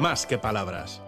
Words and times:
más 0.00 0.26
que 0.26 0.38
palabras. 0.38 1.00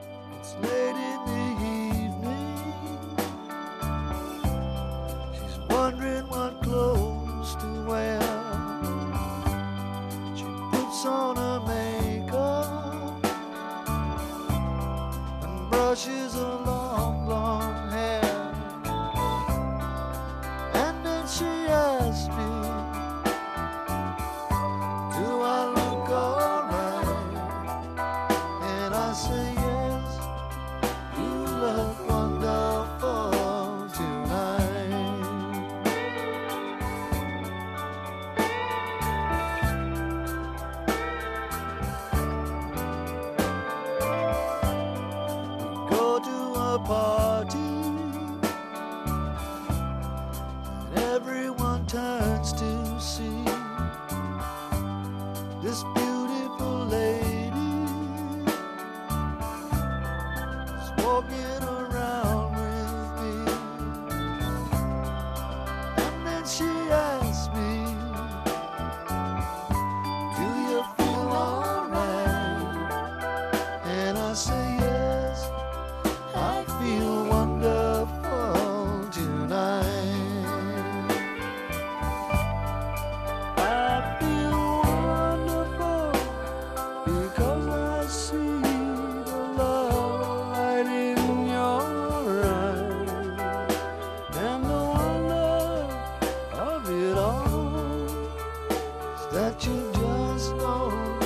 Just 99.93 100.57
don't 100.59 101.21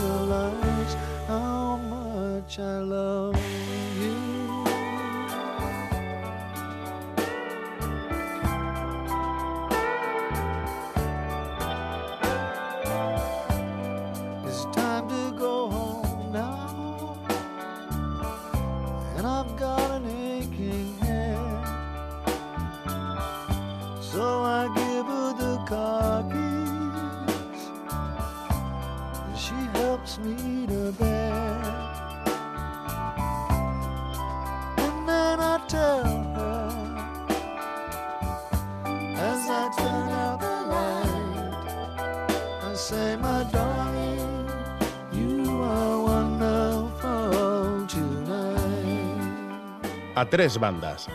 realize 0.00 0.94
how 1.26 1.76
much 1.76 2.58
I 2.58 2.78
love 2.78 3.36
you. 4.00 4.64
It's 14.46 14.64
time 14.76 15.08
to 15.08 15.32
go 15.38 15.70
home 15.70 16.32
now. 16.32 17.18
And 19.16 19.26
I've 19.26 19.56
got 19.56 19.90
an 19.90 20.06
aching 20.06 20.96
head. 20.98 21.66
So 24.00 24.42
I 24.42 24.68
give 24.74 25.06
her 25.06 25.32
the 25.34 25.56
car 25.66 26.05
A 50.16 50.24
tres 50.24 50.58
bandas. 50.58 51.08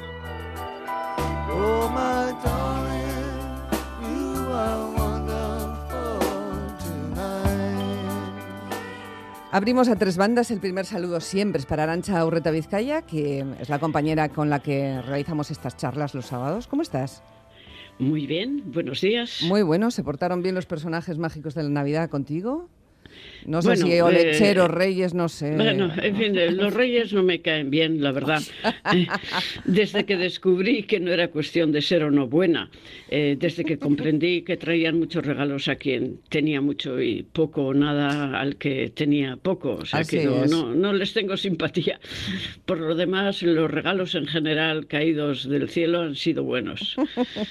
Abrimos 9.51 9.90
a 9.90 9.95
tres 9.95 10.17
bandas. 10.17 10.51
El 10.51 10.59
primer 10.59 10.85
saludo 10.85 11.19
siempre 11.19 11.59
es 11.59 11.66
para 11.66 11.81
Arancha 11.81 12.23
Urreta 12.23 12.51
Vizcaya, 12.51 13.01
que 13.01 13.44
es 13.59 13.69
la 13.69 13.79
compañera 13.79 14.29
con 14.29 14.51
la 14.51 14.59
que 14.59 15.01
realizamos 15.01 15.50
estas 15.50 15.75
charlas 15.78 16.13
los 16.13 16.28
sábados. 16.28 16.67
¿Cómo 16.67 16.84
estás? 16.84 17.23
Muy 17.97 18.28
bien, 18.28 18.72
buenos 18.72 19.01
días. 19.01 19.41
Muy 19.47 19.63
bueno. 19.63 19.90
¿Se 19.90 20.03
portaron 20.03 20.44
bien 20.44 20.53
los 20.53 20.67
personajes 20.67 21.17
mágicos 21.17 21.56
de 21.56 21.63
la 21.63 21.69
Navidad 21.69 22.07
contigo? 22.11 22.69
No 23.46 23.62
sé 23.62 23.69
Bueno, 23.69 23.85
si 23.85 24.00
o 24.00 24.12
lecheros, 24.12 24.66
eh, 24.69 24.72
reyes, 24.72 25.13
no 25.13 25.29
sé. 25.29 25.56
Bueno, 25.56 25.91
en 26.02 26.16
fin, 26.16 26.38
eh, 26.38 26.52
los 26.52 26.74
reyes 26.74 27.13
no 27.13 27.24
me 27.24 27.41
caen 27.41 27.69
bien, 27.69 28.02
la 28.02 28.12
verdad. 28.12 28.41
Desde 29.66 30.06
que 30.06 30.18
descubrí 30.18 30.84
que 30.84 31.00
no 31.00 31.12
era 31.12 31.29
cuestión 31.29 31.72
de 31.72 31.81
ser 31.81 32.03
o 32.03 32.12
no 32.12 32.28
buena, 32.28 32.69
eh, 33.09 33.35
desde 33.40 33.63
que 33.66 33.78
comprendí 33.78 34.41
que 34.44 34.57
traían 34.57 35.00
muchos 35.00 35.25
regalos 35.25 35.68
a 35.68 35.75
quien 35.75 36.19
tenía 36.29 36.62
mucho 36.62 37.02
y 37.02 37.24
poco 37.24 37.68
o 37.68 37.74
nada 37.74 38.40
al 38.40 38.56
que 38.57 38.91
tenía 38.94 39.38
poco. 39.38 39.75
O 39.75 39.85
sea 39.85 40.02
Así 40.02 40.18
que 40.18 40.25
no, 40.25 40.44
es. 40.44 40.52
no, 40.52 40.73
no 40.73 40.94
les 40.94 41.13
tengo 41.13 41.38
simpatía. 41.38 42.00
Por 42.66 42.79
lo 42.79 42.96
demás, 42.96 43.41
los 43.41 43.69
regalos 43.69 44.16
en 44.16 44.28
general 44.28 44.88
caídos 44.88 45.47
del 45.47 45.69
cielo 45.69 46.02
han 46.02 46.16
sido 46.16 46.44
buenos. 46.44 46.96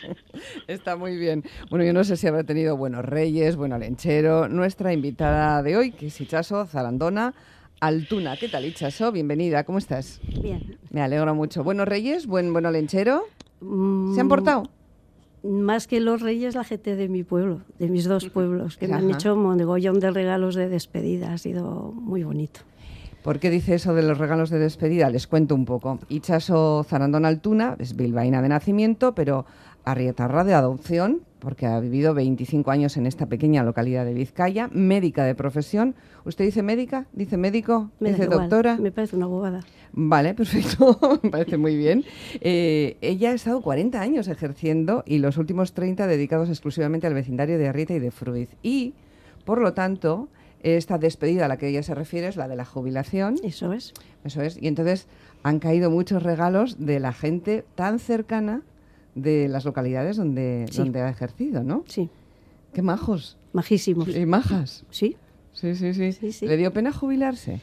Está 0.67 0.97
muy 0.97 1.17
bien. 1.17 1.45
Bueno, 1.71 1.84
yo 1.84 1.93
no 1.93 2.05
sé 2.05 2.17
si 2.17 2.27
habrá 2.27 2.45
tenido 2.45 2.77
buenos 2.77 3.05
reyes, 3.05 3.57
bueno 3.57 3.78
lenchero. 3.78 4.49
Nuestra 4.49 4.93
invitada 4.93 5.62
de 5.62 5.77
hoy, 5.77 5.79
que 5.88 6.08
es 6.08 6.20
Ichaso 6.20 6.66
Zarandona 6.66 7.32
Altuna. 7.80 8.36
¿Qué 8.36 8.48
tal, 8.48 8.66
Ichaso? 8.66 9.10
Bienvenida, 9.12 9.64
¿cómo 9.64 9.78
estás? 9.78 10.20
Bien. 10.42 10.76
Me 10.91 11.00
alegro 11.00 11.34
mucho. 11.34 11.64
¿Buenos 11.64 11.88
reyes? 11.88 12.26
¿Buen 12.26 12.52
bueno 12.52 12.70
lenchero? 12.70 13.22
Mm, 13.62 14.14
¿Se 14.14 14.20
han 14.20 14.28
portado? 14.28 14.64
Más 15.42 15.86
que 15.86 16.00
los 16.00 16.20
reyes, 16.20 16.54
la 16.54 16.64
gente 16.64 16.96
de 16.96 17.08
mi 17.08 17.24
pueblo, 17.24 17.62
de 17.78 17.88
mis 17.88 18.04
dos 18.04 18.28
pueblos, 18.28 18.76
que 18.76 18.88
me 18.88 18.96
han 18.96 19.10
hecho 19.10 19.32
un 19.32 19.41
mogollón 19.41 19.98
de 19.98 20.10
regalos 20.10 20.54
de 20.54 20.68
despedida. 20.68 21.32
Ha 21.32 21.38
sido 21.38 21.92
muy 21.94 22.24
bonito. 22.24 22.60
¿Por 23.22 23.38
qué 23.38 23.48
dice 23.48 23.74
eso 23.74 23.94
de 23.94 24.02
los 24.02 24.18
regalos 24.18 24.50
de 24.50 24.58
despedida? 24.58 25.08
Les 25.08 25.26
cuento 25.26 25.54
un 25.54 25.64
poco. 25.64 25.98
Ichaso 26.10 26.84
Zarandona 26.84 27.28
Altuna 27.28 27.76
es 27.78 27.97
bilbaína 27.97 28.42
de 28.42 28.50
nacimiento, 28.50 29.14
pero 29.14 29.47
arrietarra 29.84 30.44
de 30.44 30.54
adopción, 30.54 31.22
porque 31.38 31.66
ha 31.66 31.80
vivido 31.80 32.14
25 32.14 32.70
años 32.70 32.96
en 32.96 33.06
esta 33.06 33.26
pequeña 33.26 33.62
localidad 33.62 34.04
de 34.04 34.14
Vizcaya, 34.14 34.68
médica 34.72 35.24
de 35.24 35.34
profesión. 35.34 35.94
¿Usted 36.24 36.44
dice 36.44 36.62
médica? 36.62 37.06
¿Dice 37.12 37.36
médico? 37.36 37.91
Me 37.98 38.10
¿Dice 38.10 38.24
igual, 38.24 38.41
doctora? 38.41 38.76
Me 38.76 38.92
parece 38.92 39.16
una 39.16 39.26
bobada. 39.26 39.64
Vale, 39.92 40.34
perfecto, 40.34 40.98
me 41.22 41.30
parece 41.30 41.56
muy 41.56 41.76
bien. 41.76 42.04
Eh, 42.41 42.96
ella 43.00 43.30
ha 43.30 43.34
estado 43.34 43.60
40 43.60 44.00
años 44.00 44.28
ejerciendo 44.28 45.03
y 45.06 45.18
los 45.18 45.36
últimos 45.36 45.72
30 45.72 46.06
dedicados 46.06 46.48
exclusivamente 46.48 47.06
al 47.06 47.15
vecindario 47.15 47.59
de 47.59 47.68
Arrieta 47.68 47.94
y 47.94 47.98
de 47.98 48.10
Fruiz. 48.10 48.50
Y, 48.62 48.94
por 49.44 49.60
lo 49.60 49.72
tanto, 49.72 50.28
esta 50.62 50.98
despedida 50.98 51.47
a 51.47 51.48
la 51.48 51.56
que 51.56 51.68
ella 51.68 51.83
se 51.83 51.94
refiere 51.94 52.28
es 52.28 52.36
la 52.36 52.47
de 52.47 52.56
la 52.56 52.65
jubilación. 52.65 53.36
Eso 53.42 53.72
es. 53.72 53.94
Eso 54.24 54.42
es. 54.42 54.59
Y 54.60 54.68
entonces 54.68 55.09
han 55.42 55.59
caído 55.59 55.91
muchos 55.91 56.22
regalos 56.22 56.84
de 56.84 57.00
la 57.00 57.12
gente 57.12 57.65
tan 57.74 57.98
cercana 57.98 58.62
de 59.15 59.48
las 59.48 59.65
localidades 59.65 60.16
donde, 60.16 60.66
Sí. 60.71 60.78
donde 60.78 61.01
ha 61.03 61.09
ejercido, 61.10 61.62
¿no? 61.65 61.84
Sí, 61.89 62.09
Qué 62.72 62.83
majos 62.83 63.36
majísimos. 63.53 64.09
y 64.09 64.27
majas. 64.27 64.84
Sí, 64.91 65.16
Sí, 65.53 65.74
sí, 65.74 65.92
sí, 65.95 66.12
Sí, 66.12 66.33
sí. 66.33 66.47
¿Le 66.47 66.57
dio 66.57 66.72
pena 66.72 66.92
jubilarse? 66.92 67.60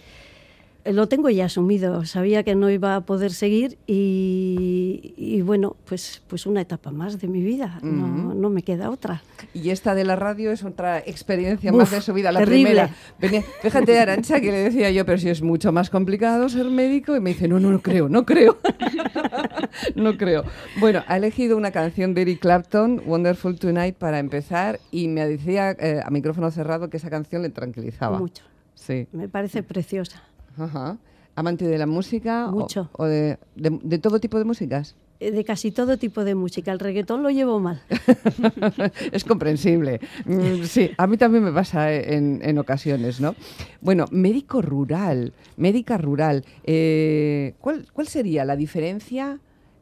Lo 0.91 1.07
tengo 1.07 1.29
ya 1.29 1.45
asumido. 1.45 2.05
Sabía 2.05 2.43
que 2.43 2.55
no 2.55 2.69
iba 2.69 2.95
a 2.95 3.01
poder 3.01 3.31
seguir 3.31 3.77
y, 3.87 5.13
y 5.17 5.41
bueno, 5.41 5.75
pues, 5.85 6.21
pues 6.27 6.45
una 6.45 6.61
etapa 6.61 6.91
más 6.91 7.19
de 7.19 7.27
mi 7.27 7.41
vida. 7.41 7.79
no, 7.81 8.33
no 8.33 8.49
me 8.49 8.63
queda 8.63 8.89
otra. 8.89 9.21
Y 9.53 9.69
esta 9.69 9.95
de 9.95 10.03
la 10.03 10.15
radio 10.15 10.51
es 10.51 10.63
otra 10.63 10.99
experiencia 10.99 11.71
Uf, 11.71 11.77
más 11.77 11.91
de 11.91 12.01
su 12.01 12.13
vida. 12.13 12.31
La 12.31 12.39
terrible. 12.39 12.63
primera. 12.69 12.95
Venía- 13.19 13.43
fíjate, 13.61 13.99
Arancha, 13.99 14.39
que 14.39 14.51
le 14.51 14.57
decía 14.59 14.91
yo, 14.91 15.05
pero 15.05 15.17
si 15.17 15.29
es 15.29 15.41
mucho 15.41 15.71
más 15.71 15.89
complicado 15.89 16.49
ser 16.49 16.65
médico. 16.65 17.15
Y 17.15 17.19
me 17.19 17.31
dice, 17.31 17.47
no, 17.47 17.59
no, 17.59 17.71
no 17.71 17.81
creo, 17.81 18.09
no 18.09 18.25
creo. 18.25 18.57
no 19.95 20.17
creo. 20.17 20.43
Bueno, 20.79 21.03
ha 21.07 21.17
elegido 21.17 21.57
una 21.57 21.71
canción 21.71 22.13
de 22.13 22.21
Eric 22.23 22.39
Clapton, 22.39 23.01
Wonderful 23.05 23.59
Tonight, 23.59 23.95
para 23.95 24.19
empezar. 24.19 24.79
Y 24.91 25.07
me 25.07 25.27
decía 25.27 25.71
eh, 25.71 26.01
a 26.03 26.09
micrófono 26.09 26.49
cerrado 26.51 26.89
que 26.89 26.97
esa 26.97 27.09
canción 27.09 27.41
le 27.41 27.49
tranquilizaba. 27.49 28.19
Mucho. 28.19 28.43
Sí. 28.75 29.07
Me 29.11 29.27
parece 29.27 29.63
preciosa. 29.63 30.21
Ajá. 30.57 30.97
¿Amante 31.35 31.65
de 31.67 31.77
la 31.77 31.85
música? 31.85 32.47
o- 32.47 32.51
Mucho. 32.51 32.89
¿O, 32.93 33.05
de, 33.05 33.37
de- 33.55 33.79
de 33.83 33.97
todo 33.99 34.19
tipo 34.19 34.37
de 34.39 34.43
músicas? 34.45 34.95
Eh, 35.19 35.31
De 35.31 35.43
casi 35.43 35.71
todo 35.71 35.97
tipo 35.97 36.23
de 36.23 36.35
música. 36.35 36.71
El 36.71 36.79
reggaetón 36.79 37.21
lo 37.23 37.29
llevo 37.29 37.59
mal. 37.59 37.81
es 39.11 39.23
comprensible. 39.23 39.99
Mm, 40.25 40.63
Sí, 40.63 40.91
a 40.97 41.07
mí 41.07 41.17
también 41.17 41.43
me 41.43 41.51
pasa 41.51 41.91
en, 41.93 42.39
en 42.43 42.57
ocasiones, 42.57 43.19
¿no? 43.21 43.35
Bueno, 43.81 44.05
médico 44.11 44.61
rural, 44.61 45.33
médica 45.57 45.97
rural. 45.97 46.43
eh, 46.63 47.53
¿cuál, 47.61 47.85
¿Cuál 47.93 48.07
sería 48.07 48.43
la 48.45 48.55
diferencia 48.55 49.39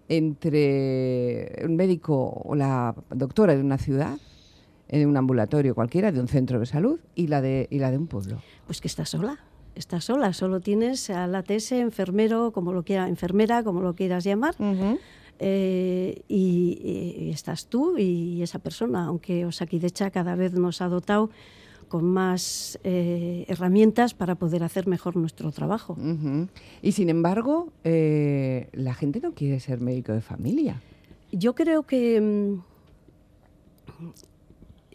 entre 0.08 1.52
un 1.66 1.76
médico 1.76 2.42
o 2.46 2.56
la 2.56 2.96
doctora 3.10 3.56
de 3.56 3.62
una 3.62 3.78
ciudad, 3.78 4.18
en 4.88 5.08
un 5.08 5.18
ambulatorio 5.18 5.74
cualquiera, 5.76 6.12
de 6.12 6.20
un 6.20 6.28
centro 6.28 6.60
de 6.60 6.66
salud, 6.66 7.00
y 7.16 7.28
la 7.28 7.42
de, 7.42 7.68
y 7.70 7.80
la 7.80 7.92
de 7.92 7.98
un 7.98 8.08
pueblo? 8.08 8.42
Pues 8.68 8.82
que 8.82 8.88
estás 8.88 9.10
sola. 9.10 9.40
Estás 9.76 10.06
sola. 10.06 10.34
Solo 10.34 10.60
tienes 10.60 11.10
al 11.10 11.36
ATS, 11.36 11.74
enfermero, 11.74 12.52
como 12.52 12.74
lo 12.74 12.84
quiera, 12.84 13.08
enfermera, 13.08 13.64
como 13.64 13.82
lo 13.82 13.96
quieras 13.96 14.24
llamar. 14.24 14.56
Eh, 15.40 16.22
y, 16.30 17.18
y 17.20 17.30
estás 17.32 17.68
tú 17.68 17.98
y 17.98 18.42
esa 18.42 18.60
persona, 18.60 19.06
aunque 19.06 19.46
Osakidecha 19.46 20.10
cada 20.10 20.36
vez 20.36 20.54
nos 20.54 20.82
ha 20.82 20.88
dotado 20.88 21.30
con 21.88 22.06
más 22.06 22.80
eh, 22.84 23.46
herramientas 23.48 24.14
para 24.14 24.36
poder 24.36 24.64
hacer 24.64 24.88
mejor 24.88 25.16
nuestro 25.16 25.52
trabajo. 25.52 25.98
Y 26.82 26.92
sin 26.92 27.10
embargo, 27.10 27.72
eh, 27.84 28.70
la 28.74 28.94
gente 28.94 29.20
no 29.22 29.34
quiere 29.34 29.60
ser 29.60 29.80
médico 29.82 30.12
de 30.12 30.22
familia. 30.22 30.82
Yo 31.32 31.56
creo 31.56 31.84
que, 31.84 32.22
mm, 32.22 32.62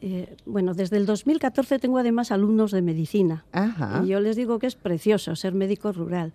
eh, 0.01 0.37
bueno, 0.47 0.75
desde 0.75 0.97
el 0.97 1.07
2014 1.07 1.79
tengo 1.79 1.99
además 1.99 2.31
alumnos 2.33 2.71
de 2.73 2.83
medicina. 2.83 3.45
Ajá. 3.53 4.03
Y 4.05 4.09
yo 4.09 4.21
les 4.21 4.37
digo 4.37 4.59
que 4.59 4.67
es 4.67 4.75
precioso 4.77 5.37
ser 5.37 5.55
médico 5.55 5.93
rural. 5.93 6.33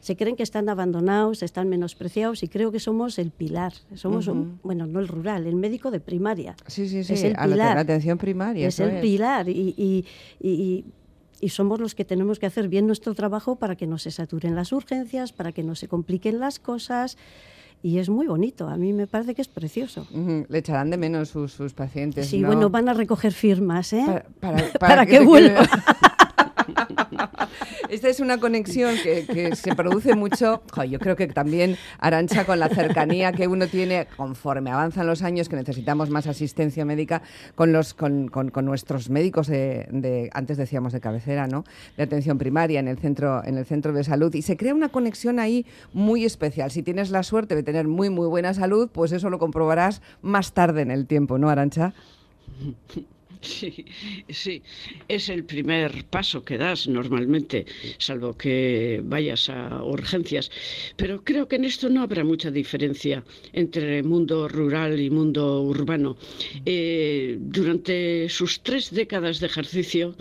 Se 0.00 0.16
creen 0.16 0.34
que 0.34 0.42
están 0.42 0.68
abandonados, 0.68 1.42
están 1.44 1.68
menospreciados 1.68 2.42
y 2.42 2.48
creo 2.48 2.72
que 2.72 2.80
somos 2.80 3.18
el 3.20 3.30
pilar. 3.30 3.72
Somos, 3.94 4.26
un- 4.26 4.58
bueno, 4.64 4.86
no 4.86 4.98
el 4.98 5.06
rural, 5.06 5.46
el 5.46 5.54
médico 5.54 5.90
de 5.92 6.00
primaria. 6.00 6.56
Sí, 6.66 6.88
sí, 6.88 7.04
sí, 7.04 7.12
Es 7.14 7.22
el 7.22 7.36
a 7.36 7.46
la, 7.46 7.54
pilar. 7.54 7.74
la 7.76 7.80
atención 7.82 8.18
primaria. 8.18 8.66
es 8.66 8.80
el 8.80 9.00
pilar 9.00 9.48
y, 9.48 9.74
y- 9.76 10.04
y- 10.40 10.84
y 11.40 11.48
somos 11.50 11.80
los 11.80 11.94
que 11.94 12.04
tenemos 12.04 12.38
que 12.38 12.46
hacer 12.46 12.68
bien 12.68 12.86
nuestro 12.86 13.14
trabajo 13.14 13.56
para 13.56 13.76
que 13.76 13.86
no 13.86 13.98
se 13.98 14.10
saturen 14.10 14.54
las 14.56 14.72
urgencias, 14.72 15.32
para 15.32 15.52
que 15.52 15.62
no 15.62 15.74
se 15.76 15.86
compliquen 15.88 16.40
las 16.40 16.58
cosas. 16.58 17.16
Y 17.84 17.98
es 17.98 18.08
muy 18.08 18.28
bonito, 18.28 18.68
a 18.68 18.76
mí 18.76 18.92
me 18.92 19.08
parece 19.08 19.34
que 19.34 19.42
es 19.42 19.48
precioso. 19.48 20.06
Le 20.48 20.58
echarán 20.58 20.90
de 20.90 20.96
menos 20.96 21.30
sus, 21.30 21.52
sus 21.52 21.72
pacientes. 21.74 22.28
Sí, 22.28 22.38
¿no? 22.38 22.46
bueno, 22.46 22.70
van 22.70 22.88
a 22.88 22.94
recoger 22.94 23.32
firmas, 23.32 23.92
¿eh? 23.92 24.04
Para, 24.06 24.24
para- 24.40 24.56
Para 24.78 24.78
para 24.78 25.06
que 25.06 25.18
vuelva. 25.20 25.66
Esta 27.88 28.08
es 28.08 28.20
una 28.20 28.38
conexión 28.38 28.94
que, 29.02 29.54
se 29.56 29.74
produce 29.74 30.14
mucho, 30.14 30.62
yo 30.88 30.98
creo 30.98 31.16
que 31.16 31.26
también, 31.26 31.76
Arancha, 31.98 32.44
con 32.44 32.58
la 32.58 32.68
cercanía 32.68 33.32
que 33.32 33.46
uno 33.48 33.66
tiene 33.66 34.06
conforme 34.16 34.70
avanzan 34.70 35.06
los 35.06 35.22
años, 35.22 35.48
que 35.48 35.56
necesitamos 35.56 36.10
más 36.10 36.26
asistencia 36.26 36.84
médica 36.84 37.22
con, 37.54 37.72
los, 37.72 37.94
con- 37.94 38.28
con 38.28 38.64
nuestros 38.64 39.10
médicos 39.10 39.46
de, 39.46 39.86
de- 39.90 40.30
antes 40.32 40.56
decíamos 40.56 40.92
de 40.92 41.00
cabecera, 41.00 41.46
¿no? 41.46 41.64
de 41.96 42.02
atención 42.02 42.38
primaria 42.38 42.80
en 42.80 42.88
el, 42.88 42.98
centro, 42.98 43.42
en 43.44 43.58
el 43.58 43.66
centro 43.66 43.92
de 43.92 44.04
salud. 44.04 44.32
Y 44.34 44.42
se 44.42 44.56
crea 44.56 44.74
una 44.74 44.88
conexión 44.90 45.38
ahí 45.38 45.66
muy 45.92 46.24
especial. 46.24 46.70
Si 46.70 46.82
tienes 46.82 47.10
la 47.10 47.22
suerte 47.22 47.54
de 47.54 47.62
tener 47.62 47.88
muy, 47.88 48.10
muy 48.10 48.26
buena 48.28 48.54
salud, 48.54 48.88
pues 48.92 49.12
eso 49.12 49.30
lo 49.30 49.38
comprobarás 49.38 50.02
más 50.22 50.52
tarde 50.52 50.82
en 50.82 50.90
el 50.90 51.06
tiempo, 51.06 51.38
¿no, 51.38 51.48
Arancha? 51.50 51.92
Sí, 53.52 53.84
sí, 54.28 54.62
es 55.08 55.28
el 55.28 55.44
primer 55.44 56.04
paso 56.06 56.44
que 56.44 56.58
das 56.58 56.86
normalmente, 56.86 57.66
salvo 57.98 58.36
que 58.36 59.00
vayas 59.04 59.48
a 59.48 59.82
urgencias. 59.82 60.50
Pero 60.96 61.22
creo 61.24 61.48
que 61.48 61.56
en 61.56 61.64
esto 61.64 61.88
no 61.88 62.02
habrá 62.02 62.22
mucha 62.24 62.50
diferencia 62.50 63.24
entre 63.52 64.02
mundo 64.02 64.48
rural 64.48 65.00
y 65.00 65.10
mundo 65.10 65.62
urbano. 65.62 66.16
Eh, 66.64 67.36
durante 67.40 68.28
sus 68.28 68.62
tres 68.62 68.90
décadas 68.90 69.40
de 69.40 69.46
ejercicio, 69.46 70.16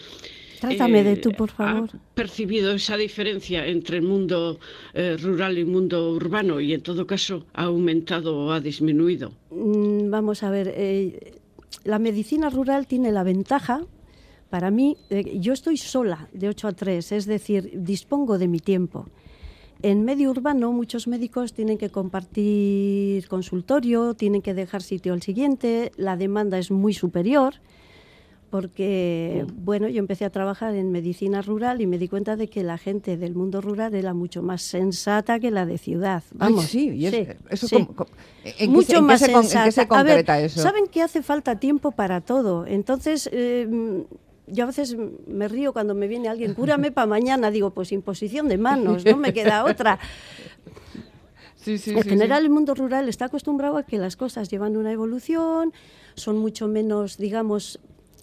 Trátame 0.61 1.03
de 1.03 1.13
eh, 1.13 1.17
tú, 1.17 1.33
por 1.33 1.49
favor. 1.49 1.89
¿Ha 1.91 2.13
percibido 2.13 2.73
esa 2.73 2.95
diferencia 2.95 3.65
entre 3.65 3.97
el 3.97 4.03
mundo 4.03 4.59
eh, 4.93 5.17
rural 5.17 5.57
y 5.57 5.65
mundo 5.65 6.11
urbano? 6.11 6.61
Y 6.61 6.73
en 6.73 6.83
todo 6.83 7.07
caso, 7.07 7.47
¿ha 7.53 7.63
aumentado 7.63 8.37
o 8.37 8.51
ha 8.51 8.59
disminuido? 8.59 9.33
Mm, 9.49 10.11
Vamos 10.11 10.43
a 10.43 10.51
ver, 10.51 10.71
eh, 10.75 11.40
la 11.83 11.99
medicina 11.99 12.49
rural 12.49 12.87
tiene 12.87 13.11
la 13.11 13.23
ventaja, 13.23 13.81
para 14.49 14.69
mí, 14.69 14.97
yo 15.35 15.53
estoy 15.53 15.77
sola 15.77 16.27
de 16.33 16.49
8 16.49 16.67
a 16.67 16.71
3, 16.73 17.11
es 17.13 17.25
decir, 17.25 17.71
dispongo 17.73 18.37
de 18.37 18.49
mi 18.49 18.59
tiempo. 18.59 19.07
En 19.81 20.03
medio 20.03 20.29
urbano 20.29 20.71
muchos 20.73 21.07
médicos 21.07 21.53
tienen 21.53 21.77
que 21.77 21.89
compartir 21.89 23.27
consultorio, 23.27 24.13
tienen 24.13 24.41
que 24.41 24.53
dejar 24.53 24.81
sitio 24.81 25.13
al 25.13 25.21
siguiente, 25.21 25.91
la 25.95 26.17
demanda 26.17 26.59
es 26.59 26.69
muy 26.69 26.93
superior 26.93 27.55
porque, 28.51 29.45
bueno, 29.55 29.87
yo 29.87 29.99
empecé 29.99 30.25
a 30.25 30.29
trabajar 30.29 30.75
en 30.75 30.91
medicina 30.91 31.41
rural 31.41 31.79
y 31.81 31.87
me 31.87 31.97
di 31.97 32.09
cuenta 32.09 32.35
de 32.35 32.49
que 32.49 32.63
la 32.63 32.77
gente 32.77 33.15
del 33.15 33.33
mundo 33.33 33.61
rural 33.61 33.95
era 33.95 34.13
mucho 34.13 34.43
más 34.43 34.61
sensata 34.61 35.39
que 35.39 35.51
la 35.51 35.65
de 35.65 35.77
ciudad. 35.77 36.21
Ay, 36.33 36.37
Vamos, 36.51 36.65
sí, 36.65 36.89
y 36.89 37.05
es- 37.05 37.15
sí, 37.15 37.27
eso 37.49 37.67
sí. 37.69 37.75
com- 37.75 37.95
com- 37.95 38.07
¿en 38.43 38.53
qué 38.57 38.67
mucho 38.67 38.97
en 38.97 39.05
más 39.05 39.21
se 39.21 39.31
con- 39.31 39.35
en 39.37 39.41
qué 39.43 39.47
se 39.47 39.61
sensata. 39.63 39.99
A 39.99 40.03
ver, 40.03 40.15
concreta 40.17 40.41
eso? 40.41 40.61
Saben 40.61 40.87
que 40.87 41.01
hace 41.01 41.23
falta 41.23 41.57
tiempo 41.59 41.91
para 41.91 42.19
todo. 42.19 42.65
Entonces, 42.67 43.29
eh, 43.31 44.03
yo 44.47 44.63
a 44.65 44.67
veces 44.67 44.97
me 45.27 45.47
río 45.47 45.71
cuando 45.71 45.95
me 45.95 46.07
viene 46.09 46.27
alguien, 46.27 46.53
cúrame 46.53 46.91
para 46.91 47.07
mañana. 47.07 47.51
Digo, 47.51 47.69
pues 47.69 47.93
imposición 47.93 48.49
de 48.49 48.57
manos, 48.57 49.05
no 49.05 49.15
me 49.15 49.31
queda 49.33 49.63
otra. 49.63 49.97
Sí, 51.55 51.77
sí, 51.77 51.91
en 51.91 52.01
sí. 52.01 52.09
general, 52.09 52.41
el 52.43 52.49
mundo 52.49 52.73
rural 52.73 53.07
está 53.07 53.25
acostumbrado 53.25 53.77
a 53.77 53.83
que 53.83 53.99
las 53.99 54.15
cosas 54.15 54.49
llevan 54.49 54.75
una 54.77 54.91
evolución, 54.91 55.71
son 56.15 56.39
mucho 56.39 56.67
menos, 56.67 57.17
digamos, 57.19 57.79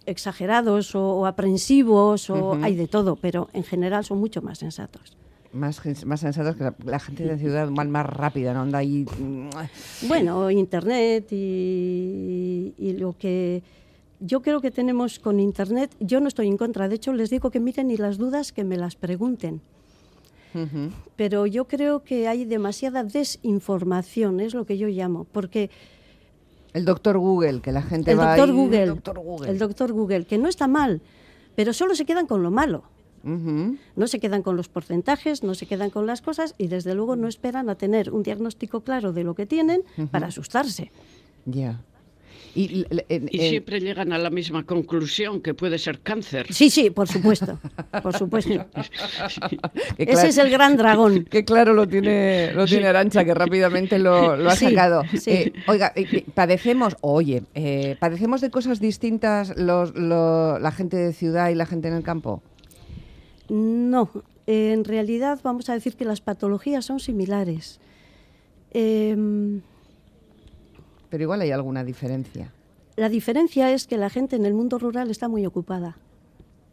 exagerados 0.09 0.95
o, 0.95 1.03
o 1.19 1.27
aprensivos, 1.27 2.31
o 2.31 2.55
hay 2.63 2.75
de 2.75 2.89
todo, 2.89 3.17
pero 3.17 3.49
en 3.53 3.65
general 3.65 4.05
son 4.05 4.19
mucho 4.19 4.43
más 4.43 4.59
sensatos. 4.59 5.17
Más, 5.53 5.81
más 6.05 6.21
sensatos 6.21 6.57
que 6.57 6.65
la, 6.65 6.75
la 6.85 6.99
gente 6.99 7.25
de 7.25 7.39
ciudad, 7.39 7.71
más, 7.71 7.87
más 7.89 8.05
rápida, 8.07 8.53
¿no? 8.53 8.61
Anda 8.63 8.79
ahí... 8.79 9.07
mm, 9.19 9.49
Bueno, 10.09 10.51
Internet 10.51 11.29
y, 11.33 12.75
y 12.77 12.93
lo 12.95 13.15
que 13.17 13.63
yo 14.21 14.43
creo 14.43 14.61
que 14.61 14.71
tenemos 14.71 15.19
con 15.19 15.41
Internet, 15.41 15.95
yo 16.01 16.21
no 16.21 16.29
estoy 16.29 16.49
en 16.49 16.57
contra, 16.57 16.89
de 16.89 16.97
hecho 16.97 17.13
les 17.13 17.31
digo 17.31 17.51
que 17.51 17.61
miren 17.61 17.91
y 17.91 17.97
las 17.97 18.19
dudas 18.19 18.53
que 18.53 18.65
me 18.65 18.77
las 18.77 18.97
pregunten. 18.97 19.61
Pero 21.15 21.47
yo 21.47 21.67
creo 21.67 22.03
que 22.03 22.27
hay 22.27 22.45
demasiada 22.45 23.05
desinformación, 23.05 24.41
es 24.41 24.55
lo 24.55 24.65
que 24.67 24.77
yo 24.77 24.89
llamo, 24.89 25.25
porque 25.31 25.71
El 26.73 26.85
doctor 26.85 27.19
Google, 27.19 27.61
que 27.61 27.73
la 27.73 27.83
gente 27.83 28.13
el 28.13 28.19
va 28.19 28.37
doctor 28.37 28.49
ahí, 28.51 28.55
Google, 28.55 28.83
El 28.83 28.89
doctor 28.89 29.19
Google. 29.19 29.51
el 29.51 29.59
doctor 29.59 29.93
Google, 29.93 30.25
que 30.25 30.39
no 30.39 30.49
está 30.49 30.69
mal, 30.69 31.01
pero 31.55 31.73
solo 31.73 31.95
se 31.95 32.05
quedan 32.05 32.27
con 32.27 32.43
lo 32.43 32.51
malo. 32.51 32.85
Ujú. 33.25 33.77
No 33.97 34.07
se 34.07 34.21
quedan 34.21 34.43
con 34.43 34.57
los 34.57 34.69
porcentajes, 34.69 35.43
no 35.43 35.55
se 35.55 35.67
quedan 35.67 35.91
con 35.91 36.07
las 36.07 36.23
cosas 36.23 36.55
y 36.57 36.69
desde 36.69 36.95
luego 36.95 37.17
no 37.17 37.27
esperan 37.27 37.69
a 37.69 37.75
tener 37.75 38.13
un 38.13 38.23
diagnóstico 38.23 38.83
claro 38.83 39.13
de 39.13 39.25
lo 39.25 39.35
que 39.35 39.45
tienen 39.47 39.83
para 40.11 40.29
asustarse. 40.29 40.93
Ya. 41.45 41.81
Y, 42.55 42.85
l- 42.91 43.05
en- 43.09 43.29
Y 43.31 43.41
en- 43.41 43.51
siempre 43.51 43.81
llegan 43.81 44.13
a 44.13 44.19
la 44.19 44.31
misma 44.31 44.65
conclusión, 44.65 45.41
que 45.43 45.55
puede 45.55 45.79
ser 45.79 46.01
cáncer. 46.01 46.47
Sí, 46.53 46.71
sí, 46.71 46.91
por 46.91 47.07
supuesto, 47.07 47.59
por 48.03 48.17
supuesto. 48.17 48.53
Ese 49.99 50.07
claro- 50.13 50.29
es 50.29 50.39
el 50.39 50.51
gran 50.51 50.77
dragón. 50.77 51.25
Que 51.31 51.45
claro 51.45 51.73
lo 51.75 51.87
tiene, 51.87 52.53
lo 52.55 52.67
tiene 52.67 52.87
Arancha, 52.87 53.25
que 53.25 53.35
rápidamente 53.35 53.99
lo, 53.99 54.37
lo 54.37 54.51
ha 54.51 54.57
Sí, 54.57 54.67
sacado. 54.67 55.03
sí. 55.21 55.31
Eh, 55.31 55.53
oiga, 55.67 55.93
eh, 55.95 56.07
eh, 56.11 56.25
padecemos, 56.35 56.97
oye, 57.01 57.43
eh, 57.55 57.97
padecemos 58.01 58.41
de 58.41 58.51
cosas 58.51 58.81
distintas 58.81 59.57
los, 59.57 59.95
la 59.97 60.73
gente 60.75 60.97
de 60.97 61.13
ciudad 61.13 61.51
y 61.51 61.55
la 61.55 61.67
gente 61.67 61.89
en 61.89 61.95
el 61.95 62.03
campo. 62.03 62.43
No, 63.49 64.11
en 64.47 64.85
realidad 64.85 65.39
vamos 65.43 65.69
a 65.71 65.75
decir 65.75 65.97
que 65.97 66.05
las 66.05 66.21
patologías 66.21 66.85
son 66.85 67.01
similares. 67.01 67.81
Em, 68.73 69.61
Pero 71.11 71.23
igual 71.23 71.41
hay 71.41 71.51
alguna 71.51 71.85
diferencia. 71.85 72.53
la 72.97 73.09
diferencia 73.09 73.71
es 73.73 73.87
que 73.87 73.97
la 73.97 74.11
gente 74.11 74.37
en 74.37 74.45
el 74.45 74.55
mundo 74.55 74.79
rural 74.79 75.11
está 75.11 75.29
muy 75.29 75.47
ocupada. 75.47 75.97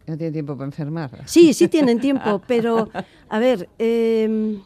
No 0.07 0.17
tiene 0.17 0.31
tiempo 0.33 0.55
para 0.55 0.65
enfermar. 0.67 1.09
Sí, 1.25 1.53
sí 1.53 1.67
tienen 1.67 1.99
tiempo, 2.07 2.41
pero 2.47 2.89
a 3.29 3.39
ver, 3.39 3.69
em, 3.79 4.59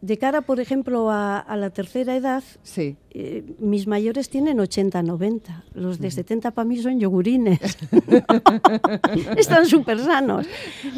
de 0.00 0.18
cara, 0.18 0.40
por 0.40 0.58
ejemplo, 0.58 1.10
a, 1.10 1.38
a 1.38 1.56
la 1.56 1.70
tercera 1.70 2.16
edad, 2.16 2.42
Sí. 2.64 2.96
eh, 3.10 3.44
mis 3.60 3.86
mayores 3.86 4.28
tienen 4.28 4.58
80, 4.58 5.02
90. 5.04 5.64
Los 5.74 6.00
de 6.00 6.10
70 6.10 6.50
para 6.50 6.64
mí 6.68 6.78
son 6.82 6.98
yogurines. 6.98 7.60
Están 9.36 9.66
súper 9.66 9.98
sanos. 10.00 10.46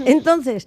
Entonces, 0.06 0.66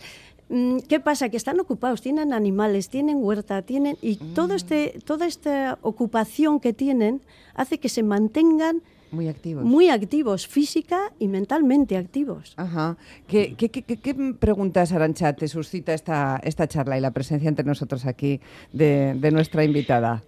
¿qué 0.88 1.00
pasa? 1.00 1.30
Que 1.30 1.38
están 1.38 1.60
ocupados, 1.60 2.02
tienen 2.02 2.34
animales, 2.34 2.90
tienen 2.90 3.18
huerta, 3.18 3.62
tienen... 3.62 3.98
Y 4.02 4.16
todo 4.16 4.54
este, 4.56 5.00
toda 5.06 5.26
esta 5.28 5.78
ocupación 5.82 6.60
que 6.60 6.74
tienen 6.74 7.22
hace 7.54 7.80
que 7.80 7.90
se 7.90 8.04
mantengan 8.04 8.82
Muy 9.12 9.28
activos. 9.28 9.66
muy 9.66 9.90
activos, 9.90 10.48
física 10.48 11.12
y 11.20 11.28
mentalmente 11.28 11.98
activos. 11.98 12.54
Ajá. 12.58 12.98
¿Qué, 13.28 13.56
qué, 13.58 13.70
qué- 13.70 13.82
qué- 13.82 13.98
qué 13.98 14.14
preguntas, 14.40 14.92
Arancha, 14.92 15.34
te 15.34 15.48
suscita 15.48 15.94
esta, 15.94 16.40
esta 16.44 16.68
charla 16.68 16.98
y 16.98 17.02
la 17.02 17.12
presencia 17.12 17.50
entre 17.50 17.66
nosotros 17.66 18.06
aquí 18.06 18.40
de, 18.74 19.16
de 19.16 19.32
nuestra 19.32 19.64
invitada? 19.64 20.24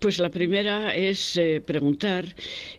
Pues 0.00 0.18
la 0.18 0.30
primera 0.30 0.96
es 0.96 1.36
eh, 1.36 1.62
preguntar 1.64 2.24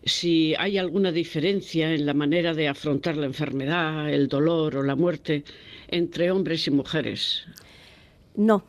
si 0.04 0.54
hay 0.58 0.76
alguna 0.76 1.10
diferencia 1.10 1.94
en 1.94 2.04
la 2.04 2.12
manera 2.12 2.52
de 2.52 2.68
afrontar 2.68 3.16
la 3.16 3.24
enfermedad, 3.24 4.10
el 4.10 4.28
dolor 4.28 4.76
o 4.76 4.82
la 4.82 4.94
muerte 4.94 5.42
entre 5.88 6.30
hombres 6.30 6.66
y 6.66 6.70
mujeres. 6.70 7.44
No. 8.36 8.62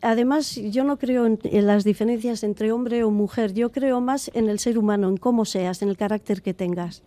Además, 0.00 0.56
yo 0.56 0.84
no 0.84 0.98
creo 0.98 1.26
en, 1.26 1.38
en 1.44 1.66
las 1.66 1.84
diferencias 1.84 2.42
entre 2.42 2.72
hombre 2.72 3.04
o 3.04 3.10
mujer. 3.10 3.52
Yo 3.52 3.70
creo 3.70 4.00
más 4.00 4.30
en 4.34 4.48
el 4.48 4.58
ser 4.58 4.78
humano, 4.78 5.08
en 5.08 5.16
cómo 5.16 5.44
seas, 5.44 5.82
en 5.82 5.88
el 5.88 5.96
carácter 5.96 6.42
que 6.42 6.54
tengas. 6.54 7.02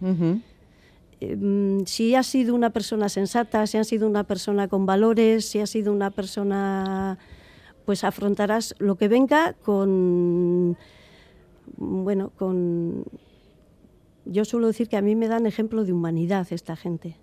Eh, 1.21 1.35
mm, 1.35 1.85
si 1.85 2.15
has 2.15 2.27
sido 2.27 2.55
una 2.55 2.69
persona 2.69 3.09
sensata, 3.09 3.67
si 3.67 3.77
has 3.77 3.87
sido 3.87 4.07
una 4.07 4.23
persona 4.23 4.67
con 4.67 4.85
valores, 4.85 5.45
si 5.45 5.59
has 5.59 5.69
sido 5.69 5.91
una 5.91 6.11
persona, 6.11 7.17
pues 7.85 8.03
afrontarás 8.03 8.75
lo 8.79 8.95
que 8.95 9.07
venga 9.07 9.53
con, 9.53 10.77
bueno, 11.77 12.31
con... 12.37 13.03
Yo 14.25 14.45
suelo 14.45 14.67
decir 14.67 14.87
que 14.87 14.97
a 14.97 15.01
mí 15.01 15.15
me 15.15 15.27
dan 15.27 15.45
ejemplo 15.45 15.83
de 15.83 15.91
humanidad 15.91 16.47
esta 16.51 16.75
gente, 16.75 17.17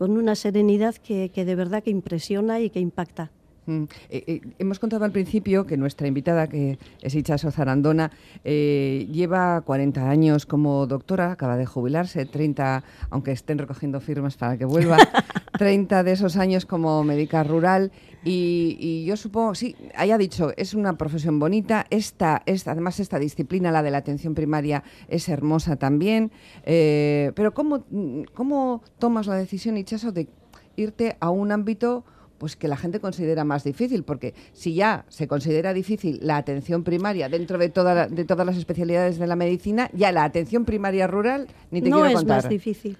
con 0.00 0.16
una 0.16 0.34
serenidad 0.34 0.94
que, 0.94 1.28
que 1.28 1.44
de 1.44 1.54
verdad 1.54 1.82
que 1.82 1.90
impresiona 1.90 2.58
y 2.58 2.70
que 2.70 2.80
impacta. 2.80 3.30
Mm. 3.66 3.82
Eh, 4.08 4.24
eh, 4.26 4.40
hemos 4.58 4.78
contado 4.78 5.04
al 5.04 5.12
principio 5.12 5.66
que 5.66 5.76
nuestra 5.76 6.08
invitada, 6.08 6.48
que 6.48 6.78
es 7.02 7.14
Ichaso 7.14 7.50
Zarandona, 7.50 8.10
eh, 8.42 9.06
lleva 9.12 9.60
40 9.60 10.08
años 10.08 10.46
como 10.46 10.86
doctora, 10.86 11.32
acaba 11.32 11.58
de 11.58 11.66
jubilarse, 11.66 12.24
30, 12.24 12.82
aunque 13.10 13.32
estén 13.32 13.58
recogiendo 13.58 14.00
firmas 14.00 14.38
para 14.38 14.56
que 14.56 14.64
vuelva, 14.64 14.96
30 15.60 16.02
de 16.04 16.12
esos 16.12 16.38
años 16.38 16.64
como 16.64 17.04
médica 17.04 17.44
rural. 17.44 17.92
Y, 18.24 18.78
y 18.80 19.04
yo 19.04 19.14
supongo, 19.18 19.54
sí, 19.54 19.76
haya 19.94 20.16
dicho, 20.16 20.52
es 20.56 20.72
una 20.72 20.96
profesión 20.96 21.38
bonita, 21.38 21.84
esta, 21.90 22.42
esta, 22.46 22.70
además 22.72 22.98
esta 22.98 23.18
disciplina, 23.18 23.70
la 23.70 23.82
de 23.82 23.90
la 23.90 23.98
atención 23.98 24.34
primaria, 24.34 24.82
es 25.08 25.28
hermosa 25.28 25.76
también. 25.76 26.32
Eh, 26.64 27.32
pero 27.34 27.52
¿cómo, 27.52 27.84
¿cómo 28.32 28.82
tomas 28.98 29.26
la 29.26 29.34
decisión, 29.36 29.76
Ichaso, 29.76 30.12
de 30.12 30.28
irte 30.76 31.18
a 31.20 31.28
un 31.28 31.52
ámbito 31.52 32.04
pues 32.38 32.56
que 32.56 32.66
la 32.68 32.78
gente 32.78 33.00
considera 33.00 33.44
más 33.44 33.62
difícil, 33.64 34.02
porque 34.02 34.32
si 34.54 34.72
ya 34.72 35.04
se 35.10 35.28
considera 35.28 35.74
difícil 35.74 36.20
la 36.22 36.38
atención 36.38 36.84
primaria 36.84 37.28
dentro 37.28 37.58
de, 37.58 37.68
toda 37.68 37.94
la- 37.94 38.08
de 38.08 38.24
todas 38.24 38.46
las 38.46 38.56
especialidades 38.56 39.18
de 39.18 39.26
la 39.26 39.36
medicina, 39.36 39.90
ya 39.92 40.10
la 40.10 40.24
atención 40.24 40.64
primaria 40.64 41.06
rural 41.06 41.48
ni 41.70 41.82
te 41.82 41.90
no 41.90 41.96
quiero 41.96 42.08
es 42.08 42.14
contar. 42.14 42.36
más 42.44 42.48
difícil, 42.48 42.96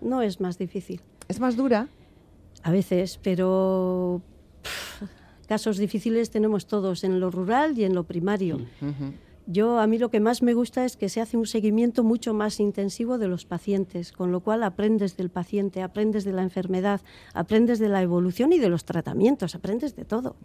no 0.00 0.22
es 0.22 0.40
más 0.40 0.56
difícil. 0.56 1.00
¿Es 1.30 1.38
más 1.38 1.56
dura? 1.56 1.86
A 2.64 2.72
veces, 2.72 3.20
pero 3.22 4.20
pff, 4.62 5.02
casos 5.46 5.78
difíciles 5.78 6.28
tenemos 6.30 6.66
todos 6.66 7.04
en 7.04 7.20
lo 7.20 7.30
rural 7.30 7.78
y 7.78 7.84
en 7.84 7.94
lo 7.94 8.02
primario. 8.02 8.58
Yo 9.52 9.80
a 9.80 9.86
mí 9.88 9.98
lo 9.98 10.10
que 10.10 10.20
más 10.20 10.42
me 10.42 10.54
gusta 10.54 10.84
es 10.84 10.96
que 10.96 11.08
se 11.08 11.20
hace 11.20 11.36
un 11.36 11.44
seguimiento 11.46 12.04
mucho 12.04 12.34
más 12.34 12.60
intensivo 12.60 13.18
de 13.18 13.26
los 13.26 13.44
pacientes, 13.46 14.12
con 14.12 14.30
lo 14.30 14.40
cual 14.40 14.62
aprendes 14.62 15.16
del 15.16 15.28
paciente, 15.28 15.82
aprendes 15.82 16.22
de 16.24 16.32
la 16.32 16.42
enfermedad, 16.42 17.00
aprendes 17.34 17.80
de 17.80 17.88
la 17.88 18.00
evolución 18.00 18.52
y 18.52 18.58
de 18.60 18.68
los 18.68 18.84
tratamientos, 18.84 19.56
aprendes 19.56 19.96
de 19.96 20.04
todo. 20.04 20.36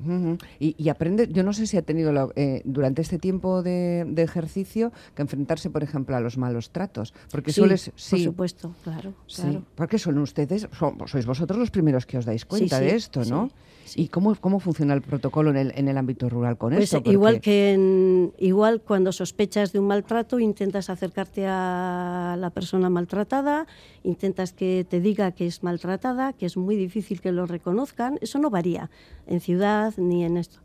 Y, 0.59 0.74
y 0.83 0.89
aprende, 0.89 1.27
yo 1.31 1.43
no 1.43 1.53
sé 1.53 1.67
si 1.67 1.77
ha 1.77 1.83
tenido 1.83 2.12
la- 2.12 2.29
eh, 2.35 2.63
durante 2.65 3.03
este 3.03 3.19
tiempo 3.19 3.62
de, 3.62 4.05
de 4.07 4.24
ejercicio 4.24 4.91
que 5.13 5.21
enfrentarse, 5.21 5.69
por 5.69 5.83
ejemplo, 5.83 6.15
a 6.15 6.19
los 6.19 6.39
malos 6.39 6.71
tratos, 6.71 7.13
porque 7.29 7.51
Sí, 7.51 7.62
sueles, 7.62 7.91
por 8.09 8.19
supuesto, 8.19 8.74
claro, 8.83 9.13
sí, 9.27 9.43
claro. 9.43 9.62
porque 9.75 10.00
son 10.00 10.17
ustedes, 10.17 10.67
son- 10.71 10.97
sois 11.05 11.27
vosotros 11.27 11.59
los 11.59 11.69
primeros 11.69 12.07
que 12.07 12.17
os 12.17 12.25
dais 12.25 12.43
cuenta 12.45 12.79
sí, 12.79 12.85
de 12.85 12.95
esto, 12.95 13.24
¿no? 13.25 13.51
¿Y 13.95 14.07
cómo, 14.07 14.33
cómo 14.41 14.59
funciona 14.59 14.95
el 14.95 15.03
protocolo 15.03 15.51
en 15.51 15.57
el, 15.57 15.71
en 15.75 15.88
el 15.88 15.95
ámbito 16.00 16.27
rural 16.27 16.57
con 16.57 16.74
Pues 16.74 16.91
esto? 16.91 17.07
igual 17.12 17.35
Porque- 17.35 17.41
que 17.41 17.74
en- 17.74 18.33
igual 18.39 18.81
cuando 18.81 18.94
sospechas 19.11 19.71
de 19.73 19.79
un 19.79 19.87
maltrato 19.87 20.39
intentas 20.39 20.89
acercarte 20.89 21.45
a 21.47 22.35
la 22.39 22.49
persona 22.49 22.89
maltratada, 22.89 23.67
intentas 24.03 24.53
que 24.53 24.85
te 24.89 24.99
diga 24.99 25.31
que 25.31 25.47
es 25.47 25.63
maltratada, 25.63 26.33
que 26.33 26.45
es 26.45 26.57
muy 26.57 26.75
difícil 26.75 27.21
que 27.21 27.31
lo 27.31 27.45
reconozcan, 27.45 28.17
eso 28.21 28.39
no 28.39 28.49
varía 28.49 28.89
en 29.27 29.39
ciudad 29.39 29.93
ni 29.97 30.23
en 30.23 30.37
esto. 30.37 30.59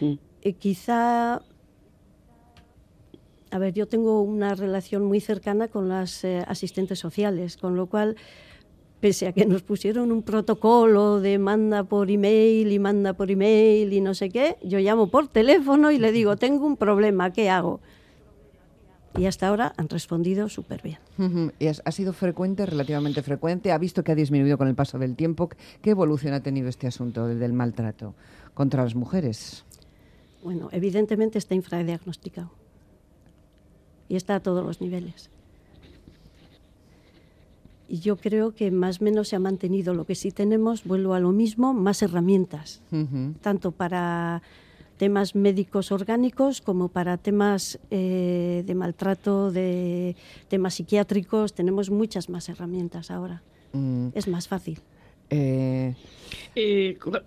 Mm. 0.00 0.14
Eh, 0.42 0.52
quizá 0.54 1.42
a 3.52 3.58
ver, 3.58 3.74
yo 3.74 3.88
tengo 3.88 4.22
una 4.22 4.54
relación 4.54 5.04
muy 5.04 5.20
cercana 5.20 5.68
con 5.68 5.88
las 5.88 6.24
eh, 6.24 6.44
asistentes 6.46 7.00
sociales, 7.00 7.56
con 7.56 7.74
lo 7.74 7.86
cual 7.86 8.16
pese 9.00 9.26
a 9.26 9.32
que 9.32 9.46
nos 9.46 9.62
pusieron 9.62 10.12
un 10.12 10.22
protocolo 10.22 11.20
de 11.20 11.38
manda 11.38 11.84
por 11.84 12.10
email 12.10 12.70
y 12.70 12.78
manda 12.78 13.14
por 13.14 13.30
email 13.30 13.92
y 13.92 14.00
no 14.00 14.14
sé 14.14 14.28
qué, 14.28 14.56
yo 14.62 14.78
llamo 14.78 15.08
por 15.08 15.28
teléfono 15.28 15.90
y 15.90 15.98
le 15.98 16.12
digo, 16.12 16.36
tengo 16.36 16.66
un 16.66 16.76
problema, 16.76 17.32
¿qué 17.32 17.48
hago? 17.48 17.80
Y 19.18 19.26
hasta 19.26 19.48
ahora 19.48 19.72
han 19.76 19.88
respondido 19.88 20.48
súper 20.48 20.82
bien. 20.82 20.98
¿Y 21.58 21.66
ha 21.66 21.92
sido 21.92 22.12
frecuente, 22.12 22.64
relativamente 22.64 23.22
frecuente? 23.22 23.72
¿Ha 23.72 23.78
visto 23.78 24.04
que 24.04 24.12
ha 24.12 24.14
disminuido 24.14 24.56
con 24.56 24.68
el 24.68 24.76
paso 24.76 24.98
del 24.98 25.16
tiempo? 25.16 25.50
¿Qué 25.82 25.90
evolución 25.90 26.32
ha 26.32 26.40
tenido 26.40 26.68
este 26.68 26.86
asunto 26.86 27.28
el 27.28 27.40
del 27.40 27.52
maltrato 27.52 28.14
contra 28.54 28.84
las 28.84 28.94
mujeres? 28.94 29.64
Bueno, 30.44 30.68
evidentemente 30.70 31.38
está 31.38 31.56
infradiagnosticado. 31.56 32.52
Y 34.08 34.14
está 34.14 34.36
a 34.36 34.40
todos 34.40 34.64
los 34.64 34.80
niveles. 34.80 35.28
Y 37.92 37.98
yo 37.98 38.16
creo 38.16 38.54
que 38.54 38.70
más 38.70 39.00
o 39.00 39.04
menos 39.04 39.28
se 39.28 39.36
ha 39.36 39.40
mantenido. 39.40 39.94
Lo 39.94 40.04
que 40.06 40.14
sí 40.14 40.30
tenemos, 40.30 40.84
vuelvo 40.84 41.12
a 41.14 41.18
lo 41.20 41.32
mismo, 41.32 41.74
más 41.74 42.02
herramientas. 42.02 42.82
Tanto 43.42 43.72
para 43.72 44.42
temas 44.96 45.34
médicos 45.34 45.90
orgánicos 45.90 46.60
como 46.60 46.88
para 46.88 47.16
temas 47.16 47.80
eh, 47.90 48.62
de 48.64 48.74
maltrato, 48.74 49.50
de 49.50 50.14
temas 50.48 50.74
psiquiátricos. 50.74 51.52
Tenemos 51.54 51.90
muchas 51.90 52.28
más 52.28 52.48
herramientas 52.48 53.10
ahora. 53.10 53.42
Mm, 53.72 54.08
Es 54.14 54.28
más 54.28 54.46
fácil. 54.46 54.78
eh, 55.30 55.94
Eh, 56.54 56.96
cu- 57.02 57.18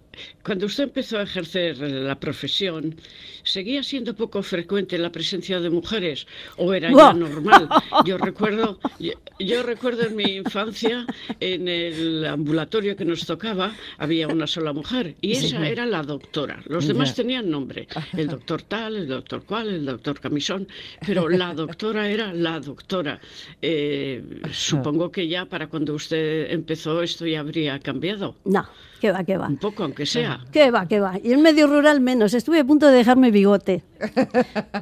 cuando 0.46 0.66
usted 0.68 0.84
empezó 0.86 1.18
a 1.18 1.24
ejercer 1.24 1.78
la 1.80 2.20
profesión, 2.20 2.96
¿seguía 3.44 3.84
siendo 3.84 4.16
poco 4.16 4.42
frecuente 4.44 4.98
la 4.98 5.12
presencia 5.12 5.60
de 5.60 5.70
mujeres 5.70 6.28
o 6.58 6.74
era 6.74 6.92
ya 6.92 7.14
normal? 7.14 7.70
Yo 8.06 8.18
recuerdo, 8.18 8.80
yo, 9.00 9.14
yo 9.40 9.64
recuerdo 9.64 10.04
en 10.04 10.16
mi 10.16 10.24
infancia, 10.24 11.06
en 11.40 11.68
el 11.68 12.26
ambulatorio 12.26 12.96
que 12.96 13.06
nos 13.06 13.26
tocaba, 13.26 13.74
había 13.98 14.28
una 14.28 14.48
sola 14.48 14.74
mujer 14.74 15.16
y 15.22 15.34
esa 15.34 15.68
era 15.68 15.86
la 15.86 16.04
doctora. 16.04 16.62
Los 16.66 16.88
demás 16.88 17.16
tenían 17.16 17.50
nombre, 17.50 17.88
el 18.18 18.28
doctor 18.28 18.62
tal, 18.64 18.98
el 18.98 19.08
doctor 19.08 19.44
cual, 19.44 19.70
el 19.70 19.86
doctor 19.86 20.20
camisón, 20.20 20.68
pero 21.06 21.30
la 21.30 21.54
doctora 21.54 22.10
era 22.10 22.34
la 22.34 22.60
doctora. 22.60 23.20
Eh, 23.62 24.24
supongo 24.52 25.12
que 25.12 25.28
ya 25.28 25.46
para 25.46 25.68
cuando 25.68 25.94
usted 25.94 26.52
empezó 26.52 27.02
esto 27.02 27.26
ya 27.26 27.40
habría 27.40 27.80
cambiado. 27.80 28.36
No, 28.46 28.68
que 29.04 29.12
va, 29.12 29.22
que 29.26 29.36
va. 29.38 29.48
Un 29.50 29.58
poco, 29.58 29.84
aunque 29.84 30.06
sea. 30.06 30.40
Que 30.50 30.72
va, 30.72 30.88
que 30.88 31.02
va. 31.02 31.20
Y 31.22 31.34
en 31.34 31.42
medio 31.42 31.68
rural 31.68 32.00
menos. 32.00 32.34
Estuve 32.34 32.62
a 32.62 32.64
punto 32.64 32.88
de 32.88 32.94
dejarme 32.96 33.32
bigote. 33.32 33.84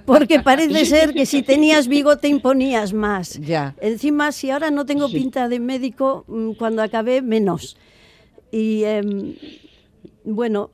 Porque 0.05 0.39
parece 0.41 0.85
ser 0.93 1.11
que 1.11 1.25
si 1.25 1.41
tenías 1.41 1.87
bigote 1.87 2.27
imponías 2.27 2.93
más. 2.93 3.39
Ya. 3.39 3.73
Encima, 3.81 4.31
si 4.31 4.51
ahora 4.51 4.69
no 4.69 4.85
tengo 4.85 5.07
Sí. 5.07 5.15
pinta 5.17 5.49
de 5.49 5.59
médico, 5.59 6.23
mm, 6.27 6.51
cuando 6.51 6.83
acabé, 6.83 7.23
menos. 7.23 7.77
Y 8.51 8.83
em, 8.83 9.33
bueno, 10.23 10.69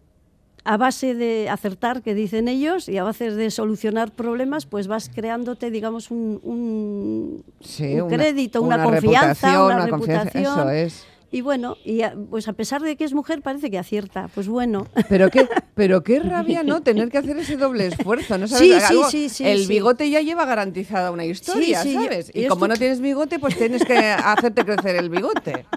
a 0.65 0.75
base 0.75 1.15
de 1.15 1.47
acertar, 1.49 2.01
que 2.01 2.13
dicen 2.13 2.49
ellos, 2.49 2.89
y 2.89 2.97
a 2.97 3.03
base 3.05 3.31
de 3.31 3.49
solucionar 3.49 4.11
problemas, 4.11 4.65
pues 4.65 4.87
vas 4.87 5.07
creándote, 5.07 5.71
digamos, 5.71 6.11
un, 6.11 6.41
un- 6.43 7.43
sí, 7.61 7.93
un 7.95 8.01
una- 8.01 8.17
crédito, 8.17 8.61
una, 8.61 8.83
confianza, 8.83 9.63
una, 9.65 9.87
confianza, 9.87 10.23
reputación. 10.25 10.59
Eso 10.59 10.69
es. 10.71 11.07
Y 11.29 11.41
bueno, 11.41 11.75
y 11.83 12.03
a- 12.03 12.15
pues 12.29 12.47
a 12.47 12.53
pesar 12.53 12.81
de 12.81 12.95
que 12.95 13.03
es 13.03 13.13
mujer, 13.13 13.41
parece 13.41 13.69
que 13.69 13.77
acierta. 13.77 14.29
Pues 14.33 14.47
bueno. 14.47 14.87
Pero 15.09 15.29
qué, 15.29 15.47
pero 15.75 16.01
qué 16.01 16.19
rabia, 16.21 16.63
¿no? 16.63 16.81
Tener 16.81 17.09
que 17.09 17.17
hacer 17.17 17.37
ese 17.37 17.57
doble 17.57 17.87
esfuerzo, 17.87 18.37
¿no 18.37 18.47
sabes? 18.47 18.67
Sí, 18.67 18.79
sí, 18.79 18.93
Algo- 18.95 19.09
sí, 19.09 19.29
sí, 19.29 19.43
el 19.45 19.67
bigote 19.67 20.09
ya 20.09 20.21
lleva 20.21 20.45
garantizada 20.45 21.11
una 21.11 21.25
historia, 21.25 21.83
yo- 21.83 22.01
¿sabes? 22.01 22.31
y 22.33 22.45
y 22.45 22.47
como 22.47 22.67
no 22.67 22.75
tienes 22.77 23.01
bigote, 23.01 23.39
pues 23.39 23.57
tienes 23.57 23.83
que 23.83 23.97
hacerte 23.97 24.63
crecer 24.63 24.95
el 24.95 25.09
bigote. 25.09 25.65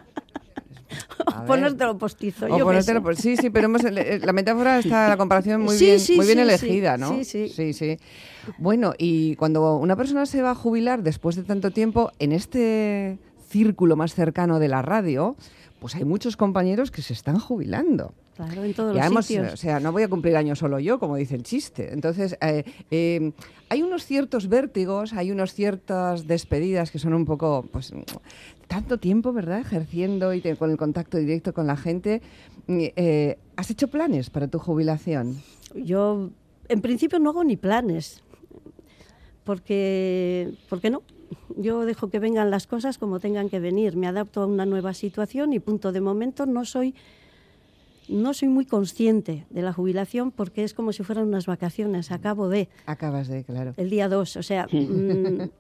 A 1.27 1.45
ponértelo 1.45 1.97
postizo. 1.99 2.47
O 2.47 2.59
yo 2.59 2.65
ponértelo, 2.65 3.03
sí, 3.15 3.37
sí, 3.37 3.51
pero 3.51 3.67
hemos, 3.67 3.85
eh, 3.85 4.21
la 4.25 4.33
metáfora 4.33 4.79
está, 4.81 5.09
la 5.09 5.17
comparación 5.17 5.61
muy 5.63 5.77
Sí, 5.77 5.85
bien, 5.85 6.01
sí, 6.01 6.17
muy 6.17 6.27
bien 6.27 6.39
sí, 6.39 6.43
elegida, 6.43 6.97
¿no? 6.97 7.11
sí, 7.17 7.25
sí. 7.25 7.49
sí, 7.49 7.73
sí. 7.73 7.99
Bueno, 8.59 8.95
y 8.99 9.37
cuando 9.37 9.77
una 9.77 9.95
persona 9.97 10.27
se 10.27 10.43
va 10.43 10.51
a 10.53 10.55
jubilar 10.55 11.03
después 11.03 11.37
de 11.37 11.43
tanto 11.45 11.71
tiempo, 11.71 12.11
en 12.19 12.33
este 12.33 13.19
círculo 13.55 13.97
más 13.97 14.15
cercano 14.15 14.59
de 14.59 14.69
la 14.69 14.81
radio, 14.81 15.37
pues 15.81 15.95
hay 15.97 16.05
muchos 16.05 16.37
compañeros 16.37 16.91
que 16.91 17.03
se 17.03 17.13
están 17.13 17.39
jubilando. 17.39 18.15
Claro, 18.37 18.65
en 18.65 18.73
todos 18.73 18.95
Ya 18.97 19.03
los 19.03 19.11
hemos, 19.11 19.27
sitios. 19.27 19.53
o 19.53 19.57
sea, 19.57 19.81
no 19.81 19.93
voy 19.93 20.03
a 20.05 20.09
cumplir 20.09 20.37
años 20.37 20.59
solo 20.61 20.79
yo, 20.79 20.99
como 20.99 21.17
dice 21.17 21.35
el 21.35 21.43
chiste. 21.43 21.93
Entonces, 21.93 22.39
eh, 22.41 22.65
eh, 22.91 23.33
hay 23.69 23.83
unos 23.83 24.07
ciertos 24.07 24.49
vértigos, 24.49 25.13
hay 25.13 25.31
unas 25.31 25.53
ciertas 25.53 26.27
despedidas 26.27 26.91
que 26.91 26.99
son 26.99 27.13
un 27.13 27.27
poco, 27.27 27.67
pues, 27.71 27.93
tanto 28.67 28.99
tiempo, 28.99 29.33
¿verdad? 29.33 29.61
Ejerciendo 29.61 30.33
y 30.33 30.41
te- 30.41 30.57
con 30.57 30.71
el 30.71 30.77
contacto 30.79 31.19
directo 31.19 31.53
con 31.53 31.67
la 31.67 31.77
gente. 31.77 32.23
Mm, 32.67 32.79
eh, 32.97 33.39
¿Has 33.57 33.71
hecho 33.71 33.89
planes 33.89 34.31
para 34.31 34.49
tu 34.49 34.59
jubilación? 34.59 35.37
Yo, 35.75 36.31
en 36.69 36.81
principio, 36.81 37.19
no 37.19 37.31
hago 37.31 37.45
ni 37.45 37.57
planes, 37.57 38.23
porque, 39.45 40.55
porque 40.69 40.91
no. 40.91 41.03
Yo 41.57 41.85
dejo 41.85 42.09
que 42.11 42.19
vengan 42.19 42.51
las 42.51 42.67
cosas 42.67 42.99
como 42.99 43.21
tengan 43.21 43.49
que 43.49 43.61
venir. 43.61 43.97
Me 43.97 44.07
adapto 44.07 44.43
a 44.43 44.47
una 44.47 44.67
nueva 44.67 44.95
situación 44.95 45.53
y 45.53 45.59
punto. 45.61 45.93
De 45.93 46.01
momento 46.01 46.47
no 46.47 46.65
soy, 46.65 46.95
no 48.09 48.35
soy 48.35 48.49
muy 48.49 48.67
consciente 48.67 49.47
de 49.51 49.63
la 49.63 49.73
jubilación 49.73 50.31
porque 50.31 50.65
es 50.65 50.75
como 50.75 50.93
si 50.93 51.03
fueran 51.03 51.27
unas 51.29 51.47
vacaciones. 51.47 52.11
Acabo 52.11 52.49
de 52.49 52.69
Acabas 52.87 53.29
de, 53.29 53.45
claro. 53.45 53.75
el 53.77 53.91
día 53.91 54.09
2, 54.09 54.37
o 54.37 54.43
sea, 54.43 54.67
mm, 54.73 55.51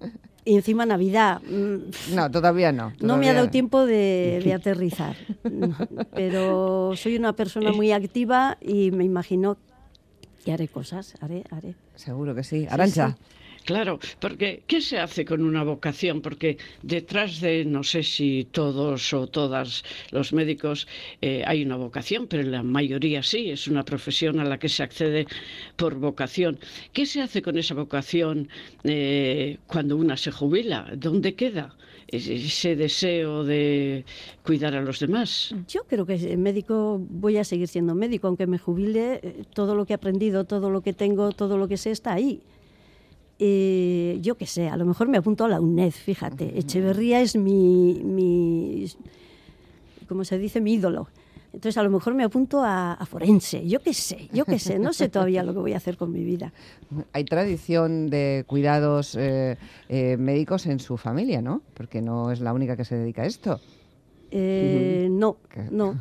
y 0.44 0.56
encima 0.56 0.86
Navidad. 0.86 1.40
mm, 1.42 2.14
No, 2.14 2.30
todavía 2.30 2.72
no. 2.72 2.88
no 2.88 2.92
me 2.92 2.98
todavía 3.06 3.30
ha 3.30 3.34
dado 3.34 3.50
tiempo 3.50 3.84
de, 3.86 4.40
de 4.44 4.52
aterrizar, 4.54 5.16
pero 6.14 6.92
soy 6.96 7.16
una 7.16 7.34
persona 7.34 7.72
muy 7.72 7.92
activa 7.92 8.56
y 8.60 8.90
me 8.90 9.04
imagino 9.04 9.56
que 10.44 10.52
haré 10.52 10.68
cosas, 10.68 11.14
haré, 11.20 11.44
haré. 11.50 11.74
Seguro 11.94 12.34
que 12.34 12.42
sí. 12.44 12.66
Arancha. 12.70 13.16
Claro, 13.64 13.98
porque 14.18 14.62
¿qué 14.66 14.80
se 14.80 14.98
hace 14.98 15.24
con 15.24 15.42
una 15.42 15.62
vocación? 15.62 16.20
Porque 16.20 16.58
detrás 16.82 17.40
de, 17.40 17.64
no 17.64 17.82
sé 17.82 18.02
si 18.02 18.46
todos 18.50 19.12
o 19.12 19.26
todas 19.26 19.84
los 20.10 20.32
médicos 20.32 20.86
eh, 21.20 21.42
hay 21.46 21.62
una 21.62 21.76
vocación, 21.76 22.26
pero 22.26 22.42
la 22.42 22.62
mayoría 22.62 23.22
sí, 23.22 23.50
es 23.50 23.68
una 23.68 23.84
profesión 23.84 24.40
a 24.40 24.44
la 24.44 24.58
que 24.58 24.68
se 24.68 24.82
accede 24.82 25.26
por 25.76 25.94
vocación. 25.96 26.58
¿Qué 26.92 27.06
se 27.06 27.20
hace 27.20 27.42
con 27.42 27.58
esa 27.58 27.74
vocación 27.74 28.48
eh, 28.84 29.58
cuando 29.66 29.96
una 29.96 30.16
se 30.16 30.30
jubila? 30.30 30.90
¿Dónde 30.96 31.34
queda 31.34 31.74
ese 32.08 32.76
deseo 32.76 33.44
de 33.44 34.04
cuidar 34.44 34.74
a 34.74 34.82
los 34.82 34.98
demás? 34.98 35.54
Yo 35.68 35.84
creo 35.84 36.06
que 36.06 36.14
eh, 36.14 36.36
médico 36.36 37.00
voy 37.08 37.36
a 37.36 37.44
seguir 37.44 37.68
siendo 37.68 37.94
médico, 37.94 38.26
aunque 38.26 38.46
me 38.46 38.58
jubile, 38.58 39.20
eh, 39.22 39.44
todo 39.54 39.74
lo 39.74 39.86
que 39.86 39.92
he 39.92 39.96
aprendido, 39.96 40.44
todo 40.44 40.70
lo 40.70 40.80
que 40.80 40.92
tengo, 40.92 41.32
todo 41.32 41.56
lo 41.58 41.68
que 41.68 41.76
sé 41.76 41.90
está 41.90 42.12
ahí. 42.12 42.40
Eh, 43.42 44.18
yo 44.20 44.36
qué 44.36 44.46
sé, 44.46 44.68
a 44.68 44.76
lo 44.76 44.84
mejor 44.84 45.08
me 45.08 45.16
apunto 45.16 45.46
a 45.46 45.48
la 45.48 45.60
UNED, 45.60 45.92
fíjate. 45.92 46.58
Echeverría 46.58 47.22
es 47.22 47.36
mi, 47.36 48.02
mi 48.04 48.86
como 50.06 50.24
se 50.24 50.38
dice, 50.38 50.60
mi 50.60 50.74
ídolo. 50.74 51.08
Entonces 51.52 51.78
a 51.78 51.82
lo 51.82 51.90
mejor 51.90 52.14
me 52.14 52.22
apunto 52.22 52.62
a, 52.62 52.92
a 52.92 53.06
forense, 53.06 53.66
yo 53.66 53.80
qué 53.80 53.92
sé, 53.92 54.28
yo 54.32 54.44
qué 54.44 54.58
sé, 54.58 54.78
no 54.78 54.92
sé 54.92 55.08
todavía 55.08 55.42
lo 55.42 55.52
que 55.52 55.58
voy 55.58 55.72
a 55.72 55.78
hacer 55.78 55.96
con 55.96 56.12
mi 56.12 56.22
vida. 56.22 56.52
Hay 57.12 57.24
tradición 57.24 58.08
de 58.08 58.44
cuidados 58.46 59.16
eh, 59.16 59.56
eh, 59.88 60.16
médicos 60.16 60.66
en 60.66 60.78
su 60.78 60.96
familia, 60.96 61.42
¿no? 61.42 61.62
Porque 61.74 62.02
no 62.02 62.30
es 62.30 62.40
la 62.40 62.52
única 62.52 62.76
que 62.76 62.84
se 62.84 62.96
dedica 62.96 63.22
a 63.22 63.26
esto. 63.26 63.60
Eh, 64.30 64.89
no, 65.20 65.36
no, 65.70 66.00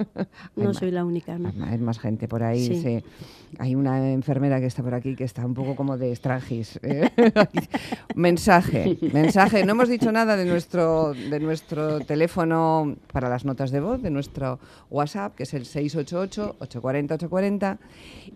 no 0.56 0.72
soy 0.72 0.90
la 0.90 1.04
única. 1.04 1.38
no. 1.38 1.52
Hay 1.66 1.76
más 1.78 1.98
gente 1.98 2.26
por 2.26 2.42
ahí. 2.42 2.66
Sí. 2.66 2.82
sí. 2.82 3.04
Hay 3.58 3.74
una 3.74 4.10
enfermera 4.10 4.58
que 4.58 4.64
está 4.66 4.82
por 4.82 4.94
aquí 4.94 5.14
que 5.14 5.24
está 5.24 5.44
un 5.44 5.52
poco 5.52 5.76
como 5.76 5.98
de 5.98 6.12
estrangis. 6.12 6.80
¿eh? 6.82 7.10
mensaje, 8.14 8.96
mensaje. 9.12 9.66
No 9.66 9.72
hemos 9.72 9.90
dicho 9.90 10.10
nada 10.10 10.38
de 10.38 10.46
nuestro, 10.46 11.12
de 11.12 11.40
nuestro 11.40 12.00
teléfono 12.00 12.96
para 13.12 13.28
las 13.28 13.44
notas 13.44 13.70
de 13.70 13.80
voz, 13.80 14.00
de 14.00 14.08
nuestro 14.10 14.58
WhatsApp, 14.90 15.34
que 15.34 15.42
es 15.42 15.52
el 15.52 15.66
688-840-840. 15.66 17.76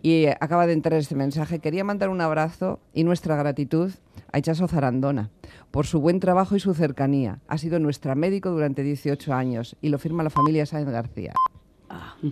Y 0.02 0.26
acaba 0.26 0.66
de 0.66 0.74
entrar 0.74 0.98
este 0.98 1.14
mensaje. 1.14 1.60
Quería 1.60 1.84
mandar 1.84 2.10
un 2.10 2.20
abrazo 2.20 2.80
y 2.92 3.04
nuestra 3.04 3.36
gratitud 3.36 3.92
a 4.32 4.38
Ichaso 4.38 4.68
Zarandona 4.68 5.30
por 5.70 5.86
su 5.86 6.00
buen 6.00 6.20
trabajo 6.20 6.56
y 6.56 6.60
su 6.60 6.74
cercanía. 6.74 7.40
Ha 7.48 7.58
sido 7.58 7.78
nuestra 7.78 8.14
médico 8.14 8.50
durante 8.50 8.82
18 8.82 9.32
años 9.34 9.76
y 9.80 9.88
lo 9.88 9.98
firma 9.98 10.22
la 10.22 10.30
familia 10.30 10.66
Sáenz 10.66 10.90
García. 10.90 11.34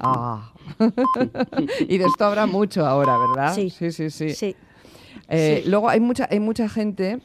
Ah. 0.00 0.52
y 1.88 1.98
de 1.98 2.04
esto 2.04 2.24
habrá 2.24 2.46
mucho 2.46 2.86
ahora, 2.86 3.16
¿verdad? 3.18 3.54
Sí. 3.54 3.70
sí, 3.70 3.90
sí. 3.92 4.10
sí. 4.10 4.30
Sí. 4.30 4.56
Eh, 5.28 5.62
Sí. 5.64 5.70
Luego 5.70 5.88
hay 5.88 6.00
mucha, 6.00 6.28
hay 6.30 6.40
mucha 6.40 6.68
gente 6.68 7.20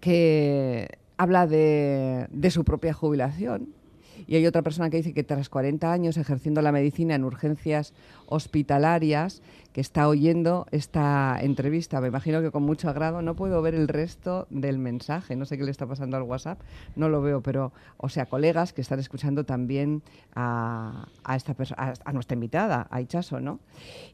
que 0.00 0.88
habla 1.16 1.46
de, 1.46 2.26
de 2.30 2.50
su 2.50 2.64
propia 2.64 2.92
jubilación. 2.92 3.74
Y 4.28 4.36
hay 4.36 4.46
otra 4.46 4.60
persona 4.60 4.90
que 4.90 4.98
dice 4.98 5.14
que 5.14 5.24
tras 5.24 5.48
40 5.48 5.90
años 5.90 6.18
ejerciendo 6.18 6.60
la 6.60 6.70
medicina 6.70 7.14
en 7.14 7.24
urgencias 7.24 7.94
hospitalarias, 8.26 9.42
que 9.72 9.80
está 9.80 10.06
oyendo 10.06 10.66
esta 10.70 11.38
entrevista, 11.40 11.98
me 12.02 12.08
imagino 12.08 12.42
que 12.42 12.50
con 12.50 12.62
mucho 12.62 12.90
agrado, 12.90 13.22
no 13.22 13.36
puedo 13.36 13.62
ver 13.62 13.74
el 13.74 13.88
resto 13.88 14.46
del 14.50 14.78
mensaje, 14.78 15.34
no 15.34 15.46
sé 15.46 15.56
qué 15.56 15.64
le 15.64 15.70
está 15.70 15.86
pasando 15.86 16.18
al 16.18 16.24
WhatsApp, 16.24 16.60
no 16.94 17.08
lo 17.08 17.22
veo, 17.22 17.42
pero, 17.42 17.72
o 17.96 18.10
sea, 18.10 18.26
colegas 18.26 18.74
que 18.74 18.82
están 18.82 18.98
escuchando 18.98 19.44
también 19.44 20.02
a, 20.34 21.06
nuestra 22.12 22.34
invitada, 22.34 22.86
a 22.90 23.00
Ichaso, 23.00 23.40
¿no? 23.40 23.60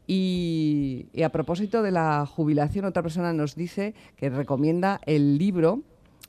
Y 0.06 1.06
a 1.24 1.30
propósito 1.30 1.82
de 1.82 1.90
la 1.90 2.24
jubilación, 2.24 2.84
otra 2.84 3.02
persona 3.02 3.32
nos 3.32 3.56
dice 3.56 3.94
que 4.16 4.30
recomienda 4.30 5.00
el 5.06 5.38
libro 5.38 5.82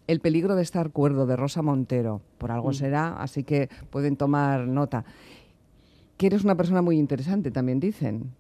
El 0.08 0.20
peligro 0.20 0.56
de 0.56 0.62
estar 0.62 0.92
cuerdo, 0.92 1.26
de 1.26 1.36
Rosa 1.36 1.62
Montero. 1.62 2.22
Por 2.38 2.52
algo 2.52 2.74
será, 2.74 3.16
así 3.22 3.44
que 3.44 3.70
pueden 3.90 4.18
tomar 4.18 4.68
nota. 4.68 5.04
Que 6.18 6.28
eres 6.28 6.44
una 6.44 6.56
persona 6.56 6.82
muy 6.82 6.98
interesante, 6.98 7.52
también 7.52 7.80
dicen. 7.80 8.32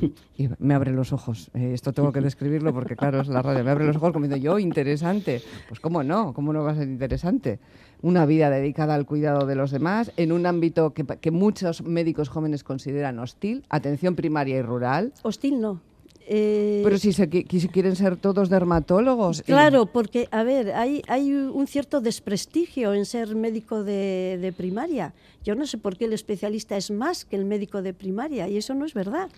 Y 0.36 0.48
me 0.58 0.74
abre 0.74 0.92
los 0.92 1.12
ojos. 1.12 1.50
Eh, 1.54 1.72
esto 1.74 1.92
tengo 1.92 2.12
que 2.12 2.20
describirlo 2.22 2.72
porque, 2.72 2.96
claro, 2.96 3.20
es 3.20 3.28
la 3.28 3.42
radio. 3.42 3.64
Me 3.64 3.70
abre 3.70 3.86
los 3.86 3.96
ojos 3.96 4.12
como 4.12 4.26
diciendo, 4.26 4.44
yo, 4.44 4.58
interesante. 4.58 5.42
Pues, 5.68 5.80
¿cómo 5.80 6.02
no? 6.02 6.32
¿Cómo 6.32 6.52
no 6.52 6.62
va 6.62 6.72
a 6.72 6.74
ser 6.74 6.88
interesante? 6.88 7.58
Una 8.02 8.24
vida 8.26 8.50
dedicada 8.50 8.94
al 8.94 9.06
cuidado 9.06 9.46
de 9.46 9.56
los 9.56 9.70
demás 9.70 10.12
en 10.16 10.32
un 10.32 10.46
ámbito 10.46 10.94
que, 10.94 11.04
que 11.04 11.30
muchos 11.30 11.82
médicos 11.82 12.28
jóvenes 12.28 12.64
consideran 12.64 13.18
hostil, 13.18 13.64
atención 13.68 14.14
primaria 14.14 14.58
y 14.58 14.62
rural. 14.62 15.12
Hostil 15.22 15.60
no. 15.60 15.80
Eh, 16.26 16.80
Pero 16.82 16.96
si, 16.98 17.12
se, 17.12 17.28
si 17.30 17.68
quieren 17.68 17.96
ser 17.96 18.16
todos 18.16 18.48
dermatólogos. 18.48 19.42
Claro, 19.42 19.86
porque, 19.86 20.26
a 20.30 20.42
ver, 20.42 20.72
hay, 20.72 21.02
hay 21.06 21.32
un 21.32 21.66
cierto 21.66 22.00
desprestigio 22.00 22.94
en 22.94 23.04
ser 23.04 23.34
médico 23.36 23.84
de, 23.84 24.38
de 24.40 24.52
primaria. 24.52 25.12
Yo 25.44 25.54
no 25.54 25.66
sé 25.66 25.76
por 25.76 25.98
qué 25.98 26.06
el 26.06 26.14
especialista 26.14 26.76
es 26.78 26.90
más 26.90 27.24
que 27.26 27.36
el 27.36 27.44
médico 27.44 27.82
de 27.82 27.92
primaria, 27.92 28.48
y 28.48 28.56
eso 28.56 28.72
no 28.74 28.86
es 28.86 28.94
verdad. 28.94 29.28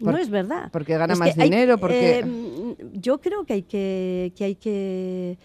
Por- 0.00 0.14
no 0.14 0.18
es 0.18 0.30
verdad. 0.30 0.68
porque 0.72 0.98
gana 0.98 1.12
Es 1.12 1.18
más 1.20 1.38
hay- 1.38 1.44
dinero, 1.44 1.78
porque- 1.78 2.18
eh, 2.18 2.24
mm, 2.24 2.72
yo 3.00 3.20
creo 3.20 3.44
que 3.44 3.52
hay 3.52 3.62
que, 3.62 4.32
que 4.34 4.44
hay 4.44 4.54
que, 4.56 5.38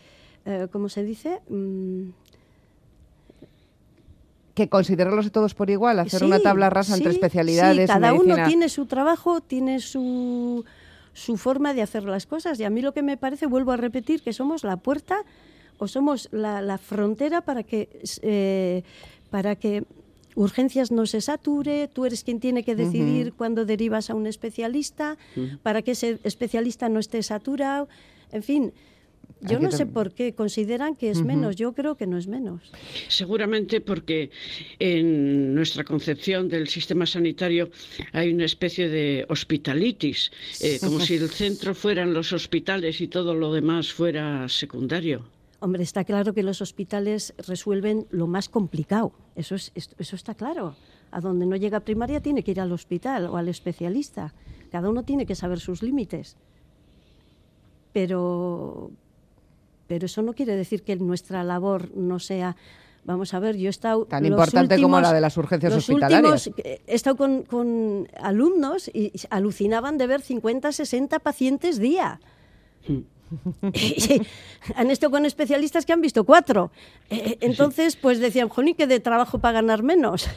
eh, 0.45 0.67
¿cómo 0.71 0.89
se 0.89 1.03
dice? 1.03 1.41
Mm, 1.47 2.10
que 4.58 4.70
considerarlos 4.70 5.32
todos 5.32 5.54
por 5.54 5.70
igual, 5.70 6.00
hacer 6.00 6.24
una 6.24 6.39
tabla 6.39 6.72
rasa 6.72 6.96
entre 6.98 7.12
especialidades. 7.12 7.88
sí, 7.88 7.93
cada 7.93 8.13
uno 8.13 8.36
tiene 8.48 8.70
su 8.70 8.88
trabajo, 8.88 9.39
tiene 9.39 9.80
su, 9.80 10.65
su 11.13 11.38
forma 11.38 11.76
de 11.76 11.84
hacer 11.84 12.06
las 12.06 12.26
cosas. 12.26 12.60
Y 12.60 12.63
a 12.63 12.72
mí 12.72 12.82
lo 12.82 12.91
que 12.91 13.04
me 13.04 13.17
parece, 13.17 13.46
vuelvo 13.46 13.72
a 13.72 13.78
repetir, 13.78 14.24
que 14.24 14.34
somos 14.34 14.63
la 14.63 14.78
puerta 14.78 15.20
o 15.78 15.88
somos 15.88 16.28
la, 16.32 16.63
la 16.63 16.80
frontera 16.80 17.41
para 17.41 17.62
que, 17.62 17.88
eh, 18.24 18.82
para 19.30 19.56
que 19.56 19.84
urgencias 20.34 20.91
no 20.91 21.06
se 21.06 21.22
sature, 21.22 21.88
tú 21.88 22.08
eres 22.08 22.24
quien 22.24 22.39
tiene 22.39 22.63
que 22.63 22.76
decidir 22.76 23.34
cuándo 23.34 23.63
derivas 23.63 24.10
a 24.10 24.15
un 24.15 24.26
especialista, 24.26 25.17
para 25.62 25.84
que 25.84 25.91
ese 25.91 26.20
especialista 26.24 26.89
no 26.89 27.00
esté 27.00 27.22
saturado. 27.22 27.88
En 28.32 28.41
fin, 28.41 28.74
yo 29.41 29.60
no 29.60 29.71
sé 29.71 29.86
por 29.86 30.13
qué 30.13 30.34
consideran 30.34 30.95
que 30.95 31.10
es 31.12 31.23
menos, 31.23 31.56
yo 31.56 31.73
creo 31.73 31.95
que 31.95 32.08
no 32.08 32.17
es 32.17 32.28
menos. 32.28 32.62
Seguramente 33.08 33.82
porque 33.82 34.32
en 34.80 35.54
nuestra 35.56 35.84
concepción 35.84 36.50
del 36.50 36.67
sistema 36.67 37.06
sanitario 37.06 37.69
hay 38.13 38.34
una 38.34 38.45
especie 38.45 38.89
de 38.89 39.26
hospitalitis, 39.30 40.32
eh, 40.62 40.80
como 40.82 41.00
si 41.00 41.15
el 41.15 41.30
centro 41.43 41.73
fueran 41.76 42.13
los 42.13 42.34
hospitales 42.34 43.00
y 43.02 43.08
todo 43.08 43.34
lo 43.36 43.54
demás 43.54 43.91
fuera 43.93 44.47
secundario. 44.50 45.26
Hombre, 45.60 45.82
está 45.84 46.04
claro 46.04 46.34
que 46.34 46.43
los 46.43 46.62
hospitales 46.62 47.34
resuelven 47.47 48.06
lo 48.12 48.28
más 48.28 48.47
complicado. 48.50 49.12
Eso, 49.36 49.56
es, 49.56 49.71
es- 49.73 49.89
eso 49.97 50.15
está 50.15 50.36
claro. 50.36 50.76
A 51.10 51.19
donde 51.21 51.45
no 51.47 51.56
llega 51.56 51.80
primaria 51.80 52.21
tiene 52.21 52.43
que 52.43 52.52
ir 52.52 52.60
al 52.62 52.71
hospital 52.71 53.26
o 53.28 53.38
al 53.38 53.47
especialista. 53.47 54.34
Cada 54.71 54.89
uno 54.89 55.04
tiene 55.04 55.26
que 55.26 55.34
saber 55.36 55.60
sus 55.60 55.82
límites. 55.82 56.36
Pero, 57.93 58.91
pero 59.88 60.06
eso 60.06 60.21
no 60.21 60.34
quiere 60.34 60.56
decir 60.56 60.84
que 60.84 60.95
nuestra 60.95 61.43
labor 61.43 61.89
no 61.95 62.19
sea. 62.19 62.56
Vamos 63.06 63.34
a 63.34 63.39
ver, 63.39 63.56
yo 63.56 63.67
he 63.67 63.69
estado. 63.69 64.06
Tan 64.06 64.23
los 64.23 64.32
importante 64.32 64.76
como 64.82 65.00
la 65.00 65.13
de 65.13 65.21
las 65.21 65.38
urgencias 65.38 65.73
los 65.73 65.88
hospitalarias. 65.89 66.47
últimos- 66.47 66.65
eh, 66.65 66.82
he 66.88 66.95
estado 66.95 67.15
con, 67.15 67.43
con 67.43 68.08
alumnos 68.21 68.89
y 68.93 69.13
alucinaban 69.30 69.97
de 69.97 70.08
ver 70.08 70.21
50, 70.21 70.71
60 70.73 71.19
pacientes 71.19 71.80
día. 71.80 72.19
han 74.75 74.91
estado 74.91 75.11
con 75.11 75.25
especialistas 75.25 75.85
que 75.85 75.93
han 75.93 76.01
visto 76.01 76.23
cuatro. 76.23 76.71
Eh, 77.09 77.37
entonces, 77.41 77.95
pues 77.95 78.19
decían, 78.19 78.49
jolín, 78.49 78.75
que 78.75 78.87
de 78.87 78.99
trabajo 78.99 79.39
para 79.39 79.53
ganar 79.53 79.83
menos. 79.83 80.27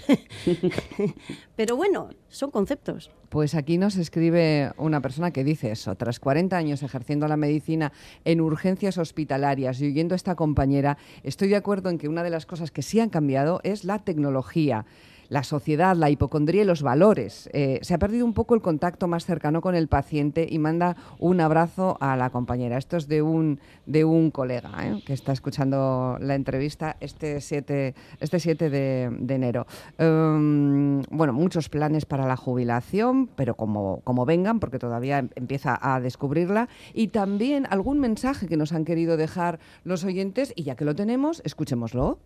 Pero 1.57 1.77
bueno, 1.77 2.11
son 2.29 2.51
conceptos. 2.51 3.11
Pues 3.29 3.55
aquí 3.55 3.79
nos 3.79 3.97
escribe 3.97 4.73
una 4.77 5.01
persona 5.01 5.31
que 5.31 5.45
dice 5.45 5.71
eso. 5.71 5.95
Tras 5.95 6.19
40 6.19 6.57
años 6.57 6.83
ejerciendo 6.83 7.29
la 7.29 7.37
medicina 7.37 7.93
en 8.25 8.41
urgencias 8.41 8.99
hospitalarias 8.99 9.81
y 9.81 9.87
oyendo 9.87 10.15
a 10.15 10.17
esta 10.17 10.35
compañera, 10.35 10.99
estoy 11.23 11.49
de 11.49 11.57
acuerdo 11.57 11.91
en 11.91 11.99
que 11.99 12.09
una 12.09 12.25
de 12.25 12.31
las 12.31 12.47
cosas 12.47 12.71
que 12.71 12.83
sí 12.83 12.99
han 12.99 13.11
cambiado 13.11 13.61
es 13.63 13.85
la 13.85 14.01
tecnología 14.01 14.85
la 15.31 15.45
sociedad, 15.45 15.97
la 15.97 16.11
hipocondría 16.11 16.63
y 16.63 16.65
los 16.67 16.83
valores. 16.83 17.49
Eh, 17.55 17.79
se 17.83 17.95
ha 17.95 17.99
perdido 17.99 18.27
un 18.27 18.35
poco 18.35 18.55
el 18.55 18.61
contacto 18.61 19.09
más 19.09 19.25
cercano 19.25 19.63
con 19.63 19.75
el 19.75 19.89
paciente 19.89 20.47
y 20.51 20.59
manda 20.59 20.97
un 21.19 21.41
abrazo 21.41 21.97
a 22.01 22.17
la 22.17 22.31
compañera. 22.31 22.77
Esto 22.77 22.97
es 22.97 23.07
de 23.09 23.23
un, 23.23 23.61
de 23.87 24.05
un 24.05 24.31
colega 24.33 24.71
¿eh? 24.83 25.03
que 25.07 25.13
está 25.13 25.33
escuchando 25.33 26.19
la 26.21 26.35
entrevista 26.35 26.97
este 27.01 27.41
7, 27.41 27.95
este 28.19 28.41
7 28.41 28.71
de, 28.71 29.05
enero. 29.29 29.67
Em, 29.99 31.03
bueno, 31.11 31.33
muchos 31.33 31.69
planes 31.69 32.05
para 32.07 32.27
la 32.27 32.37
jubilación, 32.37 33.29
pero 33.29 33.55
como, 33.55 34.01
como 34.03 34.27
vengan, 34.27 34.59
porque 34.59 34.81
todavía 34.81 35.21
em, 35.21 35.29
empieza 35.37 35.79
a 35.81 36.01
descubrirla. 36.01 36.69
Y 36.93 37.09
también 37.09 37.69
algún 37.71 38.01
mensaje 38.01 38.49
que 38.49 38.57
nos 38.57 38.73
han 38.73 38.85
querido 38.85 39.17
dejar 39.17 39.61
los 39.85 40.03
oyentes 40.05 40.53
y 40.57 40.65
ya 40.65 40.75
que 40.75 40.85
lo 40.85 40.97
tenemos, 40.97 41.41
escuchémoslo. 41.45 42.19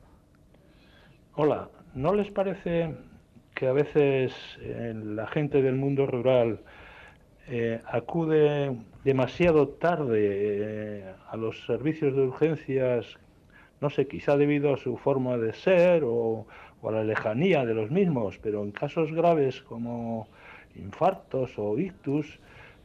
Hola, 1.34 1.68
¿No 1.94 2.12
les 2.12 2.28
parece 2.32 2.92
que 3.54 3.68
a 3.68 3.72
veces 3.72 4.34
eh, 4.60 4.92
la 4.96 5.28
gente 5.28 5.62
del 5.62 5.76
mundo 5.76 6.06
rural 6.06 6.58
eh, 7.46 7.80
acude 7.86 8.76
demasiado 9.04 9.68
tarde 9.68 10.18
eh, 10.20 11.14
a 11.30 11.36
los 11.36 11.64
servicios 11.66 12.16
de 12.16 12.22
urgencias, 12.22 13.16
no 13.80 13.90
sé, 13.90 14.08
quizá 14.08 14.36
debido 14.36 14.74
a 14.74 14.76
su 14.76 14.96
forma 14.96 15.36
de 15.36 15.52
ser 15.52 16.02
o, 16.04 16.48
a 16.82 16.90
la 16.90 17.04
lejanía 17.04 17.64
de 17.64 17.74
los 17.74 17.92
mismos, 17.92 18.40
pero 18.42 18.64
en 18.64 18.72
casos 18.72 19.12
graves 19.12 19.62
como 19.62 20.26
infartos 20.74 21.52
o 21.58 21.78
ictus, 21.78 22.40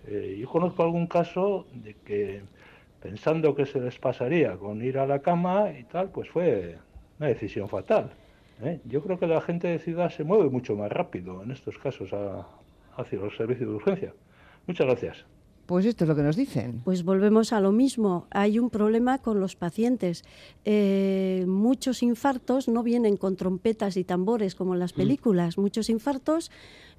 yo 0.08 0.50
conozco 0.50 0.84
algún 0.84 1.08
caso 1.08 1.67
de 1.74 1.95
que 2.06 2.41
pensando 3.02 3.56
que 3.56 3.65
se 3.65 3.82
les 3.82 4.00
pasaría 4.00 4.56
con 4.56 4.82
ir 4.82 4.98
a 4.98 5.06
la 5.06 5.19
cama 5.19 5.72
y 5.78 5.84
tal, 5.84 6.10
pues 6.10 6.30
fue 6.30 6.78
una 7.19 7.28
decisión 7.28 7.67
fatal. 7.67 8.12
¿Eh? 8.62 8.82
Yo 8.86 9.02
creo 9.02 9.19
que 9.19 9.28
la 9.28 9.41
gente 9.41 9.67
de 9.67 9.80
ciudad 9.80 10.10
se 10.10 10.24
mueve 10.24 10.50
mucho 10.50 10.76
más 10.76 10.91
rápido 10.91 11.43
en 11.43 11.52
estos 11.52 11.78
casos 11.78 12.10
hacia 12.95 13.19
los 13.19 13.36
servicios 13.36 13.69
de 13.69 13.76
urgencia. 13.76 14.13
Muchas 14.67 14.88
gracias. 14.88 15.26
Pues 15.69 15.86
esto 15.86 16.04
es 16.04 16.08
lo 16.08 16.15
que 16.15 16.24
nos 16.24 16.36
dicen. 16.36 16.82
Pues 16.84 17.04
volvemos 17.04 17.54
a 17.54 17.60
lo 17.60 17.72
mismo. 17.72 18.26
Hay 18.32 18.58
un 18.58 18.72
problema 18.72 19.19
con 19.19 19.39
los 19.39 19.56
pacientes. 19.56 20.24
Eh, 20.65 21.45
muchos 21.48 22.02
infartos 22.02 22.67
no 22.67 22.82
vienen 22.82 23.17
con 23.17 23.36
trompetas 23.36 23.95
y 23.95 24.04
tambores 24.04 24.56
como 24.56 24.74
en 24.74 24.80
las 24.80 24.95
mm. 24.95 24.98
películas. 24.98 25.60
Muchos 25.60 25.91
infartos 25.91 26.50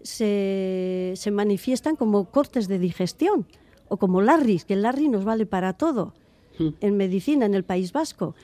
se, 0.03 1.15
se, 1.17 1.31
manifiestan 1.33 1.97
como 1.97 2.31
cortes 2.31 2.69
de 2.69 2.79
digestión 2.79 3.45
o 3.89 3.97
como 3.97 4.23
Larrys, 4.23 4.65
que 4.65 4.75
el 4.75 4.83
Larry 4.83 5.09
nos 5.09 5.25
vale 5.25 5.47
para 5.47 5.73
todo 5.73 6.15
mm. 6.61 6.69
en 6.81 6.97
medicina 6.97 7.47
en 7.47 7.55
el 7.55 7.65
País 7.65 7.91
Vasco. 7.93 8.37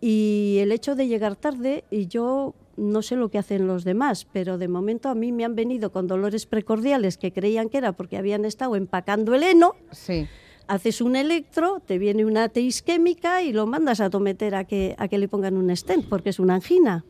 Y 0.00 0.56
el 0.60 0.72
hecho 0.72 0.94
de 0.94 1.08
llegar 1.08 1.36
tarde, 1.36 1.84
y 1.90 2.06
yo 2.06 2.54
no 2.76 3.02
sé 3.02 3.16
lo 3.16 3.30
que 3.30 3.38
hacen 3.38 3.66
los 3.66 3.84
demás, 3.84 4.26
pero 4.32 4.58
de 4.58 4.68
momento 4.68 5.08
a 5.08 5.14
mí 5.14 5.32
me 5.32 5.44
han 5.44 5.54
venido 5.54 5.92
con 5.92 6.06
dolores 6.06 6.46
precordiales 6.46 7.18
que 7.18 7.32
creían 7.32 7.68
que 7.68 7.78
era 7.78 7.92
porque 7.92 8.16
habían 8.16 8.44
estado 8.44 8.76
empacando 8.76 9.34
el 9.34 9.42
heno. 9.42 9.74
Sí. 9.92 10.26
Haces 10.66 11.00
un 11.00 11.16
electro, 11.16 11.80
te 11.84 11.98
viene 11.98 12.24
una 12.24 12.48
T 12.48 12.60
isquémica 12.60 13.42
y 13.42 13.52
lo 13.52 13.66
mandas 13.66 14.00
a 14.00 14.10
tometer 14.10 14.54
a 14.54 14.64
que, 14.64 14.94
a 14.98 15.08
que 15.08 15.18
le 15.18 15.28
pongan 15.28 15.56
un 15.56 15.74
stent 15.76 16.08
porque 16.08 16.30
es 16.30 16.38
una 16.38 16.54
angina. 16.54 17.04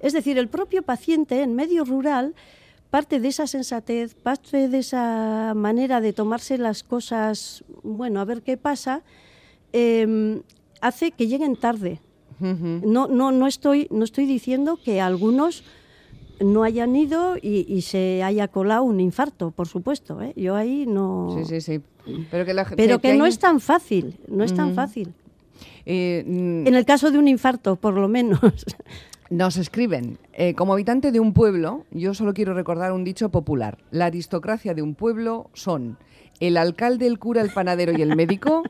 Es 0.00 0.14
decir, 0.14 0.38
el 0.38 0.48
propio 0.48 0.82
paciente 0.82 1.42
en 1.42 1.54
medio 1.54 1.84
rural 1.84 2.34
parte 2.94 3.18
de 3.18 3.26
esa 3.26 3.48
sensatez, 3.48 4.14
parte 4.14 4.68
de 4.68 4.78
esa 4.78 5.52
manera 5.56 6.00
de 6.00 6.12
tomarse 6.12 6.58
las 6.58 6.84
cosas, 6.84 7.64
bueno, 7.82 8.20
a 8.20 8.24
ver 8.24 8.42
qué 8.42 8.56
pasa, 8.56 9.02
em, 9.72 10.42
hace 10.80 11.10
que 11.10 11.26
lleguen 11.26 11.56
tarde. 11.56 12.00
No, 12.40 13.08
no, 13.08 13.32
no, 13.32 13.46
estoy, 13.46 13.88
no 13.90 14.04
estoy 14.04 14.26
diciendo 14.26 14.78
que 14.82 15.00
algunos 15.00 15.64
no 16.40 16.62
hayan 16.62 16.94
ido 16.96 17.36
y, 17.40 17.82
se 17.82 18.22
haya 18.22 18.48
colado 18.48 18.82
un 18.82 19.00
infarto, 19.00 19.50
por 19.50 19.68
supuesto. 19.68 20.20
¿eh? 20.22 20.32
Yo 20.36 20.56
ahí 20.56 20.86
no. 20.86 21.36
Sí, 21.38 21.44
sí, 21.44 21.60
sí. 21.60 21.82
Pero 22.30 22.44
que, 22.44 22.76
Pero 22.76 22.98
que, 22.98 23.14
no 23.14 23.26
es 23.26 23.38
tan 23.38 23.60
fácil, 23.60 24.18
no 24.28 24.44
es 24.44 24.54
tan 24.54 24.74
fácil. 24.74 25.14
Eh, 25.86 26.22
mm, 26.26 26.66
en 26.66 26.74
el 26.74 26.84
caso 26.84 27.10
de 27.10 27.18
un 27.18 27.28
infarto, 27.28 27.76
por 27.76 27.94
lo 27.94 28.08
menos. 28.08 28.40
Nos 29.30 29.56
escriben, 29.56 30.18
eh, 30.34 30.54
como 30.54 30.74
habitante 30.74 31.10
de 31.10 31.18
un 31.18 31.32
pueblo, 31.32 31.86
yo 31.90 32.12
solo 32.12 32.34
quiero 32.34 32.52
recordar 32.52 32.92
un 32.92 33.04
dicho 33.04 33.30
popular. 33.30 33.78
La 33.90 34.06
aristocracia 34.06 34.74
de 34.74 34.82
un 34.82 34.94
pueblo 34.94 35.50
son 35.54 35.96
el 36.40 36.56
alcalde, 36.56 37.06
el 37.06 37.18
cura, 37.18 37.40
el 37.40 37.50
panadero 37.50 37.92
y 37.96 38.02
el 38.02 38.16
médico, 38.16 38.62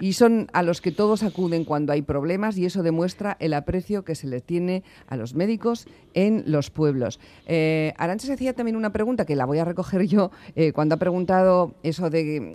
y 0.00 0.12
son 0.14 0.48
a 0.52 0.62
los 0.62 0.80
que 0.80 0.92
todos 0.92 1.22
acuden 1.22 1.64
cuando 1.64 1.92
hay 1.92 2.02
problemas 2.02 2.58
y 2.58 2.66
eso 2.66 2.82
demuestra 2.82 3.36
el 3.40 3.54
aprecio 3.54 4.04
que 4.04 4.14
se 4.14 4.26
les 4.26 4.42
tiene 4.42 4.82
a 5.06 5.16
los 5.16 5.34
médicos 5.34 5.86
en 6.14 6.44
los 6.46 6.70
pueblos. 6.70 7.20
Eh, 7.46 7.94
Arancha 7.96 8.26
se 8.26 8.34
hacía 8.34 8.52
también 8.52 8.76
una 8.76 8.92
pregunta 8.92 9.24
que 9.24 9.36
la 9.36 9.44
voy 9.44 9.58
a 9.58 9.64
recoger 9.64 10.06
yo 10.06 10.30
eh, 10.56 10.72
cuando 10.72 10.96
ha 10.96 10.98
preguntado 10.98 11.74
eso 11.82 12.10
de 12.10 12.52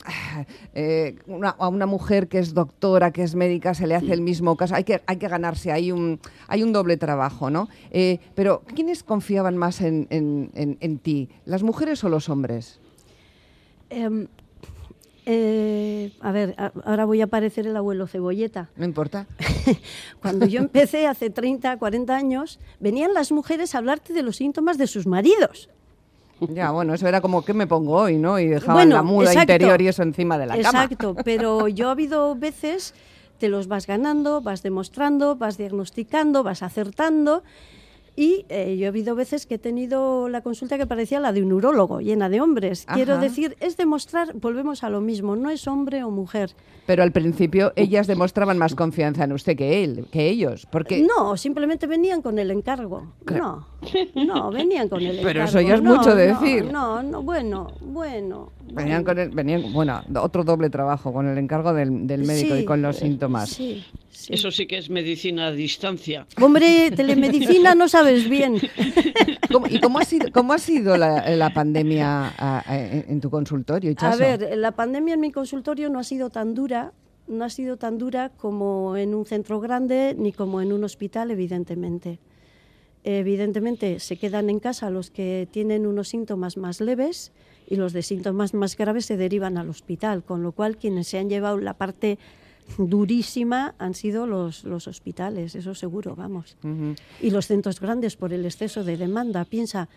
eh, 0.76 1.16
a 1.42 1.68
una 1.68 1.86
mujer 1.86 2.28
que 2.28 2.40
es 2.40 2.54
doctora, 2.54 3.12
que 3.12 3.24
es 3.24 3.36
médica, 3.36 3.74
se 3.74 3.88
le 3.88 3.96
hace 3.96 4.14
el 4.14 4.22
mismo 4.22 4.56
caso. 4.56 4.76
Hay 4.76 4.84
que, 4.84 5.02
hay 5.06 5.18
que 5.18 5.28
ganarse, 5.28 5.72
hay 5.72 5.92
un, 5.92 6.20
hay 6.48 6.64
un 6.64 6.74
doble 6.74 6.98
trabajo, 6.98 7.50
¿no? 7.50 7.68
pero 8.36 8.62
¿quiénes 8.76 9.04
confiaban 9.04 9.58
más 9.58 9.82
en, 9.82 10.08
en, 10.10 10.98
ti, 11.00 11.30
las 11.46 11.64
mujeres 11.64 12.04
o 12.04 12.10
los 12.10 12.30
hombres? 12.30 12.80
Em, 13.90 14.28
eh, 15.32 16.12
a 16.22 16.32
ver, 16.32 16.56
ahora 16.84 17.06
voy 17.06 17.22
a 17.22 17.28
parecer 17.28 17.68
el 17.68 17.78
abuelo 17.78 18.08
cebolleta. 18.08 18.72
No 18.76 18.84
importa. 18.84 19.28
Cuando 20.24 20.48
yo 20.48 20.60
empecé 20.60 21.06
hace 21.06 21.30
30, 21.30 21.78
40 21.78 22.16
años, 22.16 22.60
venían 22.80 23.14
las 23.14 23.32
mujeres 23.32 23.76
a 23.76 23.78
hablarte 23.78 24.12
de 24.14 24.24
los 24.24 24.38
síntomas 24.38 24.80
de 24.80 24.88
sus 24.88 25.06
maridos. 25.06 25.70
Ya, 26.40 26.72
bueno, 26.72 26.96
eso 26.96 27.08
era 27.08 27.22
como 27.22 27.46
que 27.46 27.54
me 27.54 27.68
pongo 27.68 27.94
hoy, 27.94 28.18
¿no? 28.18 28.40
Y 28.40 28.48
dejaban 28.48 28.90
la 28.90 29.04
muda 29.04 29.32
interior 29.32 29.80
y 29.84 29.90
eso 29.90 30.02
encima 30.02 30.40
de 30.40 30.48
la 30.48 30.58
cama. 30.58 30.86
Exacto, 30.86 31.16
pero 31.24 31.68
yo 31.68 31.90
ha 31.90 31.92
habido 31.92 32.34
veces, 32.34 32.96
te 33.38 33.50
los 33.50 33.68
vas 33.68 33.86
ganando, 33.86 34.42
vas 34.42 34.64
demostrando, 34.64 35.36
vas 35.36 35.60
diagnosticando, 35.60 36.42
vas 36.42 36.64
acertando 36.64 37.44
y 38.20 38.46
eh, 38.50 38.76
yo 38.78 38.84
he 38.84 38.88
habido 38.90 39.16
veces 39.16 39.46
que 39.46 39.56
he 39.56 39.60
tenido 39.60 40.28
la 40.28 40.42
consulta 40.42 40.78
que 40.78 40.86
parecía 40.86 41.22
la 41.22 41.32
de 41.32 41.42
un 41.42 41.54
urólogo, 41.54 42.02
llena 42.02 42.28
de 42.28 42.42
hombres. 42.42 42.86
Quiero 42.94 43.18
decir, 43.18 43.56
es 43.62 43.78
demostrar, 43.78 44.34
volvemos 44.34 44.84
a 44.84 44.90
lo 44.90 45.00
mismo, 45.00 45.38
no 45.38 45.50
es 45.50 45.70
hombre 45.70 46.04
o 46.04 46.12
mujer. 46.12 46.52
Pero 46.86 47.02
al 47.02 47.14
principio 47.14 47.72
ellas 47.78 48.08
demostraban 48.08 48.58
más 48.58 48.76
confianza 48.76 49.24
en 49.24 49.32
usted 49.32 49.56
que 49.56 49.86
él, 49.86 50.08
que 50.12 50.28
ellos, 50.28 50.68
porque 50.70 51.02
no, 51.02 51.38
simplemente 51.38 51.88
venían 51.88 52.22
con 52.22 52.40
el 52.40 52.52
encargo. 52.52 53.14
No, 53.32 53.66
no, 54.16 54.52
venían 54.52 54.90
con 54.90 55.00
el 55.00 55.20
encargo. 55.20 55.24
Pero 55.28 55.44
eso 55.46 55.62
ya 55.62 55.76
es 55.76 55.82
mucho 55.82 56.14
de 56.14 56.28
decir. 56.34 56.66
No, 56.66 57.02
no, 57.02 57.24
bueno, 57.24 57.72
bueno. 57.80 58.52
Venían 58.74 59.06
con 59.06 59.18
el, 59.18 59.30
venían, 59.30 59.72
bueno, 59.72 60.02
otro 60.20 60.44
doble 60.44 60.70
trabajo 60.70 61.14
con 61.14 61.26
el 61.26 61.38
encargo 61.38 61.74
del, 61.74 61.92
médico 61.92 62.58
y 62.58 62.66
con 62.66 62.82
los 62.82 62.98
síntomas. 62.98 63.50
Sí, 63.50 63.86
Eso 64.28 64.52
sí 64.52 64.68
que 64.68 64.78
es 64.78 64.90
medicina 64.90 65.48
a 65.48 65.52
distancia. 65.52 66.28
Hombre, 66.42 66.92
telemedicina 66.92 67.76
no 67.76 67.88
sabes 67.88 68.30
bien. 68.30 68.56
¿Y 69.70 69.80
cómo 69.80 70.00
ha 70.00 70.06
sido, 70.06 70.32
cómo 70.32 70.54
ha 70.54 70.58
sido 70.58 70.98
la, 70.98 71.52
pandemia 71.54 72.34
en 73.08 73.22
tu 73.22 73.30
consultorio? 73.30 73.94
A 74.00 74.16
ver, 74.16 74.58
la 74.58 74.72
pandemia 74.72 75.14
en 75.14 75.20
mi 75.22 75.32
consultorio 75.32 75.90
no 75.90 76.00
ha 76.00 76.04
sido 76.04 76.30
tan 76.30 76.54
dura 76.54 76.92
no 77.30 77.46
ha 77.46 77.50
sido 77.50 77.78
tan 77.78 77.98
dura 77.98 78.30
como 78.30 78.98
en 78.98 79.14
un 79.14 79.26
centro 79.26 79.60
grande 79.60 80.16
ni 80.18 80.34
como 80.34 80.62
en 80.62 80.74
un 80.74 80.84
hospital, 80.84 81.32
evidentemente. 81.32 82.20
Evidentemente 83.04 84.00
se 84.00 84.18
quedan 84.18 84.50
en 84.50 84.60
casa 84.60 84.90
los 84.90 85.10
que 85.10 85.48
tienen 85.50 85.88
unos 85.88 86.10
síntomas 86.10 86.58
más 86.58 86.82
leves 86.82 87.32
y 87.68 87.78
los 87.78 87.94
de 87.94 88.02
síntomas 88.02 88.54
más 88.54 88.76
graves 88.76 89.06
se 89.06 89.16
derivan 89.16 89.58
al 89.58 89.70
hospital, 89.70 90.24
con 90.24 90.44
lo 90.44 90.52
cual 90.52 90.78
quienes 90.78 91.08
se 91.08 91.18
han 91.18 91.30
llevado 91.30 91.58
la 91.60 91.76
parte 91.76 92.18
durísima 92.78 93.76
han 93.78 93.94
sido 93.94 94.28
los, 94.28 94.64
los 94.64 94.88
hospitales, 94.88 95.56
eso 95.56 95.76
seguro, 95.76 96.16
vamos. 96.16 96.58
Y 97.22 97.30
los 97.30 97.48
centros 97.48 97.80
grandes 97.80 98.16
por 98.16 98.34
el 98.34 98.46
exceso 98.46 98.84
de 98.84 98.98
demanda. 98.98 99.46
Piensa, 99.46 99.90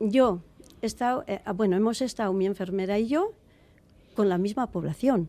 yo 0.00 0.40
he 0.82 0.86
estado, 0.86 1.24
eh, 1.26 1.40
ah, 1.44 1.52
bueno, 1.52 1.76
hemos 1.76 2.00
estado 2.02 2.32
mi 2.32 2.46
enfermera 2.46 2.98
y 2.98 3.08
yo 3.08 3.32
con 4.14 4.28
la 4.28 4.38
misma 4.38 4.68
población. 4.68 5.28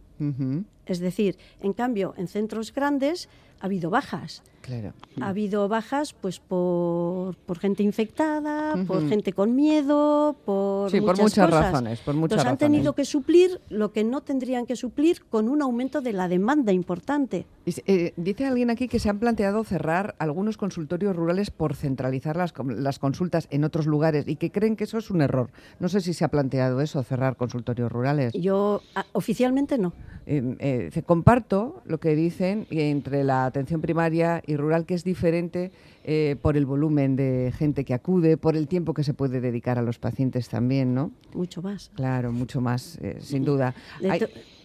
Es 0.85 0.99
decir, 0.99 1.37
en 1.61 1.73
cambio, 1.73 2.13
en 2.17 2.27
centros 2.27 2.73
grandes 2.73 3.27
ha 3.59 3.65
habido 3.65 3.89
bajas. 3.89 4.43
Claro. 4.67 4.91
Ha 5.21 5.29
habido 5.29 5.69
bajas 5.69 6.13
pues 6.13 6.41
por, 6.41 7.37
por 7.37 7.57
gente 7.57 7.83
infectada, 7.83 8.73
por 8.85 8.97
Ujú. 8.97 9.07
gente 9.07 9.31
con 9.31 9.55
miedo, 9.55 10.35
por 10.45 10.91
Sí, 10.91 10.99
por 10.99 11.11
muchas 11.11 11.23
muchas 11.23 11.45
cosas. 11.49 11.65
razones, 11.71 11.99
por 12.01 12.15
muchas 12.15 12.33
Entonces 12.33 12.45
han 12.47 12.55
razones. 12.57 12.59
tenido 12.77 12.93
que 12.93 13.05
suplir 13.05 13.61
lo 13.69 13.93
que 13.93 14.03
no 14.03 14.21
tendrían 14.21 14.65
que 14.65 14.75
suplir 14.75 15.23
con 15.29 15.47
un 15.47 15.61
aumento 15.61 16.01
de 16.01 16.11
la 16.11 16.27
demanda 16.27 16.73
importante. 16.73 17.45
Eh, 17.65 18.13
dice 18.17 18.45
alguien 18.45 18.69
aquí 18.69 18.89
que 18.89 18.99
se 18.99 19.09
han 19.09 19.19
planteado 19.19 19.63
cerrar 19.63 20.15
algunos 20.19 20.57
consultorios 20.57 21.15
rurales 21.15 21.49
por 21.49 21.73
centralizar 21.75 22.35
las, 22.35 22.53
las 22.65 22.99
consultas 22.99 23.47
en 23.51 23.63
otros 23.63 23.87
lugares 23.87 24.27
y 24.27 24.35
que 24.35 24.51
creen 24.51 24.75
que 24.75 24.83
eso 24.83 24.97
es 24.97 25.09
un 25.09 25.21
error. 25.21 25.49
No 25.79 25.87
sé 25.87 26.01
si 26.01 26.13
se 26.13 26.25
ha 26.25 26.27
planteado 26.27 26.81
eso, 26.81 27.01
cerrar 27.03 27.37
consultorios 27.37 27.89
rurales. 27.89 28.33
Yo 28.33 28.81
ah, 28.95 29.05
oficialmente 29.13 29.77
no. 29.77 29.93
Eh, 30.25 30.57
eh, 30.59 30.81
dice, 30.85 31.03
comparto 31.03 31.81
lo 31.85 31.99
que 32.01 32.13
dicen 32.15 32.67
entre 32.69 33.23
la 33.23 33.45
atención 33.45 33.79
primaria 33.79 34.43
y 34.45 34.56
rural, 34.57 34.85
que 34.85 34.93
es 34.93 35.03
diferente 35.03 35.71
eh, 36.03 36.35
por 36.41 36.57
el 36.57 36.65
volumen 36.65 37.15
de 37.15 37.53
gente 37.57 37.85
que 37.85 37.93
acude, 37.93 38.37
por 38.37 38.55
el 38.55 38.67
tiempo 38.67 38.93
que 38.93 39.03
se 39.03 39.13
puede 39.13 39.39
dedicar 39.41 39.77
a 39.77 39.81
los 39.81 39.99
pacientes 39.99 40.49
también, 40.49 40.93
¿no? 40.93 41.11
Mucho 41.33 41.61
más. 41.61 41.91
Claro, 41.95 42.31
mucho 42.31 42.61
más, 42.61 42.97
eh, 43.01 43.17
sin 43.19 43.43
duda. 43.45 43.73
Hay- 44.09 44.21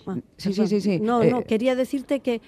ah, 0.07 0.17
sí, 0.37 0.53
sí, 0.53 0.67
sí, 0.67 0.81
sí. 0.81 0.99
No, 1.01 1.23
Eh, 1.23 1.31
no, 1.31 1.45
quería 1.45 1.75
decirte 1.77 2.21
que 2.21 2.41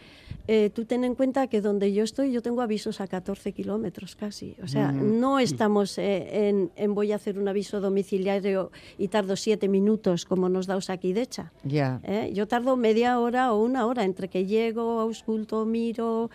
eh, 0.47 0.71
tú 0.75 0.85
ten 0.85 1.05
en 1.05 1.15
cuenta 1.15 1.47
que 1.47 1.61
donde 1.63 1.93
yo 1.95 2.05
estoy 2.05 2.31
yo 2.31 2.43
tengo 2.43 2.61
avisos 2.61 3.01
a 3.01 3.07
14 3.07 3.53
kilómetros 3.53 4.15
casi. 4.15 4.57
O 4.63 4.69
sea, 4.69 4.93
no 4.93 5.39
estamos 5.39 5.97
eh, 5.99 6.49
en, 6.49 6.71
en 6.77 6.95
voy 6.95 7.13
a 7.13 7.17
hacer 7.17 7.39
un 7.39 7.49
aviso 7.49 7.81
domiciliario 7.81 8.71
y 8.99 9.09
tardo 9.09 9.37
siete 9.37 9.69
minutos 9.69 10.25
como 10.27 10.49
nos 10.51 10.67
da 10.67 10.77
Osakidecha. 10.77 11.53
Ya. 11.65 12.01
¿eh? 12.05 12.31
Yo 12.35 12.47
tardo 12.47 12.77
media 12.77 13.19
hora 13.19 13.53
o 13.55 13.63
una 13.63 13.87
hora 13.87 14.05
entre 14.05 14.29
que 14.29 14.45
llego, 14.45 15.01
ausculto, 15.01 15.65
miro 15.65 16.31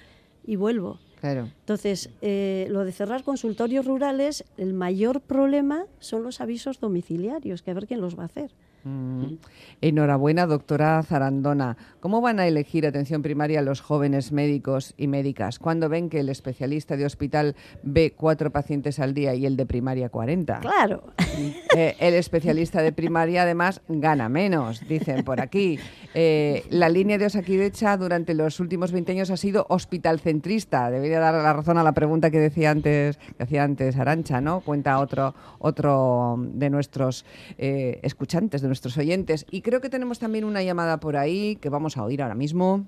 y 0.50 0.56
vuelvo. 0.56 0.98
Claro. 1.22 1.48
Entonces, 1.60 2.10
eh, 2.24 2.68
lo 2.72 2.84
de 2.84 2.92
cerrar 2.92 3.24
consultorios 3.24 3.86
rurales, 3.86 4.46
el 4.58 4.74
mayor 4.74 5.22
problema 5.22 5.86
son 6.00 6.24
los 6.24 6.42
avisos 6.42 6.80
domiciliarios, 6.80 7.62
que 7.62 7.70
a 7.70 7.76
ver 7.76 7.86
quién 7.86 8.02
los 8.02 8.18
va 8.18 8.24
a 8.24 8.26
hacer. 8.26 8.50
Mm. 8.84 9.36
Enhorabuena, 9.82 10.46
doctora 10.46 11.02
Zarandona. 11.04 11.78
¿Cómo 12.00 12.22
van 12.22 12.40
a 12.40 12.48
elegir 12.48 12.86
atención 12.86 13.22
primaria 13.22 13.62
los 13.62 13.82
jóvenes 13.82 14.32
médicos 14.32 14.94
y 14.98 15.08
médicas 15.08 15.60
cuando 15.60 15.90
ven 15.90 16.10
que 16.10 16.20
el 16.20 16.30
especialista 16.30 16.98
de 16.98 17.06
hospital 17.06 17.56
ve 17.84 18.14
cuatro 18.16 18.52
pacientes 18.52 19.00
al 19.00 19.14
día 19.14 19.36
y 19.36 19.46
el 19.46 19.58
de 19.58 19.66
primaria 19.66 20.10
40? 20.10 20.60
Claro. 20.60 21.04
Eh, 21.76 21.96
el 22.00 22.16
especialista 22.16 22.82
de 22.82 22.92
primaria 22.92 23.44
además 23.44 23.82
gana 23.88 24.28
menos, 24.28 24.88
dicen 24.88 25.24
por 25.24 25.40
aquí. 25.40 25.80
Eh, 26.14 26.64
la 26.70 26.90
línea 26.90 27.18
de 27.18 27.28
Osakidecha 27.28 27.96
durante 27.96 28.34
los 28.34 28.60
últimos 28.60 28.92
20 28.92 29.12
años 29.12 29.30
ha 29.30 29.38
sido 29.38 29.66
hospital 29.70 30.20
centrista. 30.20 30.90
Debería 30.90 31.20
dar 31.20 31.36
la 31.36 31.54
razón 31.54 31.78
a 31.78 31.84
la 31.84 31.92
pregunta 31.92 32.32
que 32.32 32.40
decía 32.40 32.72
antes, 32.72 33.18
que 33.38 33.44
hacía 33.44 33.64
antes 33.64 33.98
Arancha, 33.98 34.42
¿no? 34.42 34.62
Cuenta 34.62 35.00
otro, 35.00 35.36
otro 35.60 36.38
de 36.40 36.70
nuestros 36.70 37.26
eh, 37.58 38.00
escuchantes, 38.02 38.62
de 38.62 38.69
nuestros 38.70 38.98
oyentes. 38.98 39.46
Y 39.52 39.62
creo 39.62 39.82
que 39.82 39.90
tenemos 39.90 40.20
también 40.20 40.46
una 40.46 40.64
llamada 40.64 41.00
por 41.00 41.18
ahí 41.18 41.58
que 41.58 41.70
vamos 41.70 41.98
a 41.98 42.04
oír 42.04 42.22
ahora 42.22 42.36
mismo. 42.36 42.88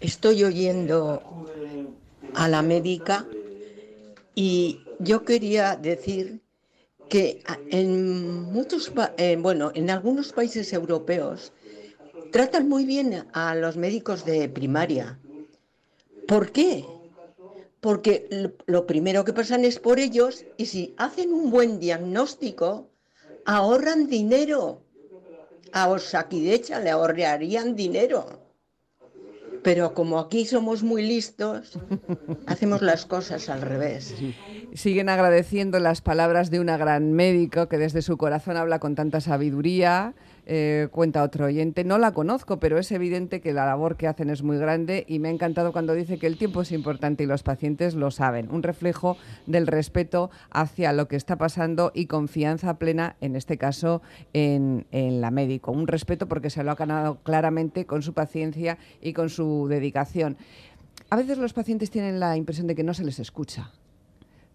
Estoy 0.00 0.44
oyendo 0.44 1.22
a 2.34 2.48
la 2.48 2.62
médica 2.62 3.26
y 4.34 4.80
yo 5.00 5.24
quería 5.24 5.74
decir 5.76 6.40
que 7.08 7.42
en 7.70 8.42
muchos, 8.42 8.92
eh, 9.16 9.36
bueno, 9.40 9.72
en 9.74 9.90
algunos 9.90 10.32
países 10.32 10.72
europeos 10.72 11.52
tratan 12.30 12.68
muy 12.68 12.84
bien 12.84 13.26
a 13.32 13.54
los 13.54 13.76
médicos 13.76 14.24
de 14.24 14.48
primaria. 14.48 15.18
¿Por 16.26 16.52
qué? 16.52 16.84
Porque 17.80 18.52
lo 18.66 18.86
primero 18.86 19.24
que 19.24 19.32
pasan 19.32 19.64
es 19.64 19.78
por 19.78 19.98
ellos 19.98 20.44
y 20.56 20.66
si 20.66 20.94
hacen 20.98 21.32
un 21.32 21.50
buen 21.50 21.80
diagnóstico, 21.80 22.90
ahorran 23.44 24.08
dinero. 24.08 24.82
A 25.72 25.88
Osakidecha 25.88 26.80
le 26.80 26.90
ahorrarían 26.90 27.76
dinero. 27.76 28.48
Pero 29.62 29.92
como 29.92 30.18
aquí 30.18 30.44
somos 30.44 30.82
muy 30.82 31.02
listos, 31.02 31.78
hacemos 32.46 32.82
las 32.82 33.06
cosas 33.06 33.48
al 33.48 33.60
revés. 33.60 34.14
Siguen 34.74 35.08
agradeciendo 35.08 35.78
las 35.78 36.00
palabras 36.00 36.50
de 36.50 36.60
una 36.60 36.76
gran 36.76 37.12
médico 37.12 37.68
que 37.68 37.78
desde 37.78 38.02
su 38.02 38.16
corazón 38.16 38.56
habla 38.56 38.78
con 38.78 38.94
tanta 38.94 39.20
sabiduría. 39.20 40.14
Eh, 40.50 40.88
cuenta 40.90 41.22
otro 41.22 41.44
oyente. 41.44 41.84
No 41.84 41.98
la 41.98 42.12
conozco, 42.12 42.58
pero 42.58 42.78
es 42.78 42.90
evidente 42.90 43.42
que 43.42 43.52
la 43.52 43.66
labor 43.66 43.96
que 43.96 44.06
hacen 44.06 44.30
es 44.30 44.42
muy 44.42 44.56
grande 44.56 45.04
y 45.06 45.18
me 45.18 45.28
ha 45.28 45.30
encantado 45.30 45.72
cuando 45.72 45.92
dice 45.92 46.18
que 46.18 46.26
el 46.26 46.38
tiempo 46.38 46.62
es 46.62 46.72
importante 46.72 47.24
y 47.24 47.26
los 47.26 47.42
pacientes 47.42 47.94
lo 47.94 48.10
saben. 48.10 48.50
Un 48.50 48.62
reflejo 48.62 49.18
del 49.46 49.66
respeto 49.66 50.30
hacia 50.50 50.94
lo 50.94 51.06
que 51.06 51.16
está 51.16 51.36
pasando 51.36 51.92
y 51.94 52.06
confianza 52.06 52.78
plena, 52.78 53.16
en 53.20 53.36
este 53.36 53.58
caso, 53.58 54.00
en, 54.32 54.86
en 54.90 55.20
la 55.20 55.30
médico. 55.30 55.70
Un 55.70 55.86
respeto 55.86 56.28
porque 56.28 56.48
se 56.48 56.64
lo 56.64 56.70
ha 56.70 56.76
ganado 56.76 57.18
claramente 57.22 57.84
con 57.84 58.00
su 58.00 58.14
paciencia 58.14 58.78
y 59.02 59.12
con 59.12 59.28
su 59.28 59.66
dedicación. 59.68 60.38
A 61.10 61.16
veces 61.16 61.36
los 61.36 61.52
pacientes 61.52 61.90
tienen 61.90 62.20
la 62.20 62.38
impresión 62.38 62.66
de 62.66 62.74
que 62.74 62.84
no 62.84 62.94
se 62.94 63.04
les 63.04 63.18
escucha 63.18 63.70
es 63.78 63.87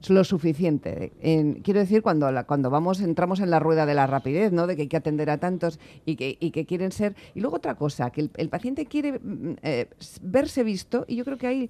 lo 0.09 0.23
suficiente. 0.23 1.13
En- 1.21 1.55
quiero 1.61 1.79
decir, 1.79 2.01
cuando, 2.01 2.29
cuando 2.45 2.69
vamos, 2.69 3.01
entramos 3.01 3.39
en 3.39 3.49
la 3.49 3.59
rueda 3.59 3.85
de 3.85 3.93
la 3.93 4.07
rapidez, 4.07 4.51
¿no? 4.51 4.67
De 4.67 4.75
que 4.75 4.83
hay 4.83 4.87
que 4.87 4.97
atender 4.97 5.29
a 5.29 5.37
tantos 5.37 5.79
y 6.05 6.15
que, 6.15 6.37
y 6.39 6.51
que 6.51 6.65
quieren 6.65 6.91
ser. 6.91 7.15
Y 7.35 7.41
luego 7.41 7.57
otra 7.57 7.75
cosa, 7.75 8.09
que 8.11 8.29
el, 8.35 8.49
paciente 8.49 8.85
quiere 8.85 9.19
mm, 9.19 9.55
eh, 9.63 9.89
verse 10.21 10.63
visto, 10.63 11.05
y 11.07 11.15
yo 11.15 11.25
creo 11.25 11.37
que 11.37 11.47
ahí 11.47 11.69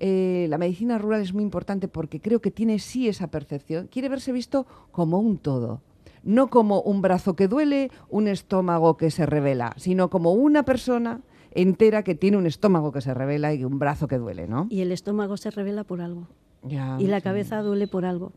eh, 0.00 0.46
la 0.48 0.58
medicina 0.58 0.98
rural 0.98 1.20
es 1.20 1.32
muy 1.32 1.42
importante 1.42 1.88
porque 1.88 2.20
creo 2.20 2.40
que 2.40 2.50
tiene 2.50 2.78
sí 2.78 3.08
esa 3.08 3.28
percepción. 3.28 3.88
Quiere 3.88 4.08
verse 4.08 4.32
visto 4.32 4.66
como 4.90 5.18
un 5.18 5.38
todo. 5.38 5.82
No 6.22 6.48
como 6.48 6.80
un 6.82 7.00
brazo 7.00 7.36
que 7.36 7.48
duele, 7.48 7.90
un 8.08 8.28
estómago 8.28 8.96
que 8.96 9.10
se 9.10 9.24
revela, 9.24 9.74
sino 9.76 10.10
como 10.10 10.32
una 10.32 10.64
persona 10.64 11.20
entera 11.52 12.02
que 12.02 12.14
tiene 12.14 12.36
un 12.36 12.46
estómago 12.46 12.92
que 12.92 13.00
se 13.00 13.14
revela 13.14 13.54
y 13.54 13.64
un 13.64 13.78
brazo 13.78 14.08
que 14.08 14.18
duele, 14.18 14.46
¿no? 14.46 14.66
Y 14.68 14.80
el 14.80 14.92
estómago 14.92 15.36
se 15.36 15.50
revela 15.50 15.84
por 15.84 16.00
algo. 16.00 16.28
Ya, 16.62 16.96
Y 16.98 17.06
la 17.06 17.18
sí. 17.18 17.22
cabeza 17.22 17.62
duele 17.62 17.86
por 17.86 18.04
algo. 18.04 18.32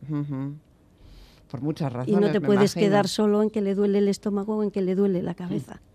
Por 1.49 1.61
muchas 1.61 1.91
Y 1.91 1.95
razones. 1.95 2.21
no 2.21 2.31
te 2.31 2.39
me 2.39 2.45
puedes 2.45 2.73
imagino. 2.75 2.89
quedar 2.89 3.07
solo 3.09 3.43
en 3.43 3.49
que 3.49 3.59
le 3.61 3.75
duele 3.75 3.97
el 3.97 4.07
estómago 4.07 4.55
o 4.57 4.63
en 4.63 4.71
que 4.71 4.81
le 4.81 4.95
duele 4.95 5.21
la 5.21 5.33
cabeza. 5.33 5.81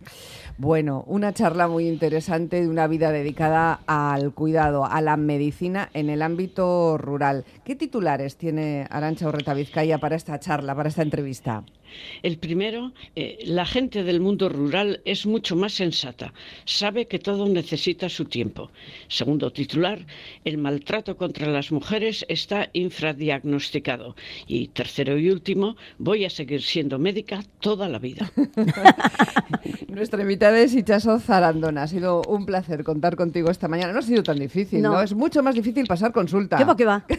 Bueno, 0.59 1.05
una 1.07 1.35
charla 1.35 1.69
muy 1.69 1.87
interesante 1.87 2.63
de 2.63 2.69
una 2.69 2.87
vida 2.87 3.13
dedicada 3.13 3.81
al 3.87 4.33
cuidado, 4.33 4.87
a 4.87 5.03
la 5.03 5.19
medicina 5.19 5.91
en 5.93 6.09
el 6.09 6.23
ámbito 6.23 6.97
rural. 6.97 7.45
¿Qué 7.63 7.77
titulares 7.77 8.39
tiene 8.39 8.87
Arancha 8.89 9.29
Urreta 9.29 9.53
Vizcaya 9.53 9.99
para 9.99 10.17
esta 10.17 10.41
charla, 10.41 10.75
para 10.75 10.89
esta 10.89 11.03
entrevista? 11.03 11.63
El 12.23 12.39
primero, 12.39 12.93
eh, 13.15 13.39
la 13.45 13.67
gente 13.67 14.03
del 14.03 14.21
mundo 14.21 14.49
rural 14.49 15.01
es 15.05 15.27
mucho 15.27 15.57
más 15.57 15.75
sensata, 15.75 16.33
sabe 16.65 17.07
que 17.07 17.19
todo 17.19 17.49
necesita 17.49 18.09
su 18.09 18.25
tiempo. 18.25 18.71
Segundo 19.09 19.53
titular, 19.53 20.07
el 20.45 20.59
maltrato 20.59 21.17
contra 21.17 21.47
las 21.49 21.73
mujeres 21.73 22.25
está 22.29 22.69
infradiagnosticado. 22.73 24.17
Y 24.47 24.69
tercero 24.69 25.19
y 25.19 25.31
último, 25.31 25.77
voy 25.99 26.25
a 26.25 26.31
seguir 26.31 26.63
siendo 26.63 26.99
médica 26.99 27.43
toda 27.61 27.89
la 27.89 27.99
vida. 27.99 28.31
Nuestra 29.89 30.21
invitada 30.23 30.59
es 30.59 30.75
Ichaso 30.75 31.19
Zarandona. 31.21 31.85
Ha 31.85 31.89
sido 31.89 32.23
un 32.29 32.45
placer 32.45 32.85
contar 32.85 33.17
contigo 33.17 33.51
esta 33.51 33.69
mañana. 33.69 33.93
No 33.93 34.01
ha 34.01 34.03
sido 34.03 34.23
tan 34.23 34.39
difícil, 34.39 34.83
¿no? 34.83 34.93
No. 34.93 35.03
Es 35.03 35.15
mucho 35.15 35.43
más 35.43 35.55
difícil 35.55 35.87
pasar 35.87 36.13
consulta. 36.13 36.57
¿Qué 36.57 36.65
va, 36.65 36.77
qué 36.77 36.85
va? 36.85 37.05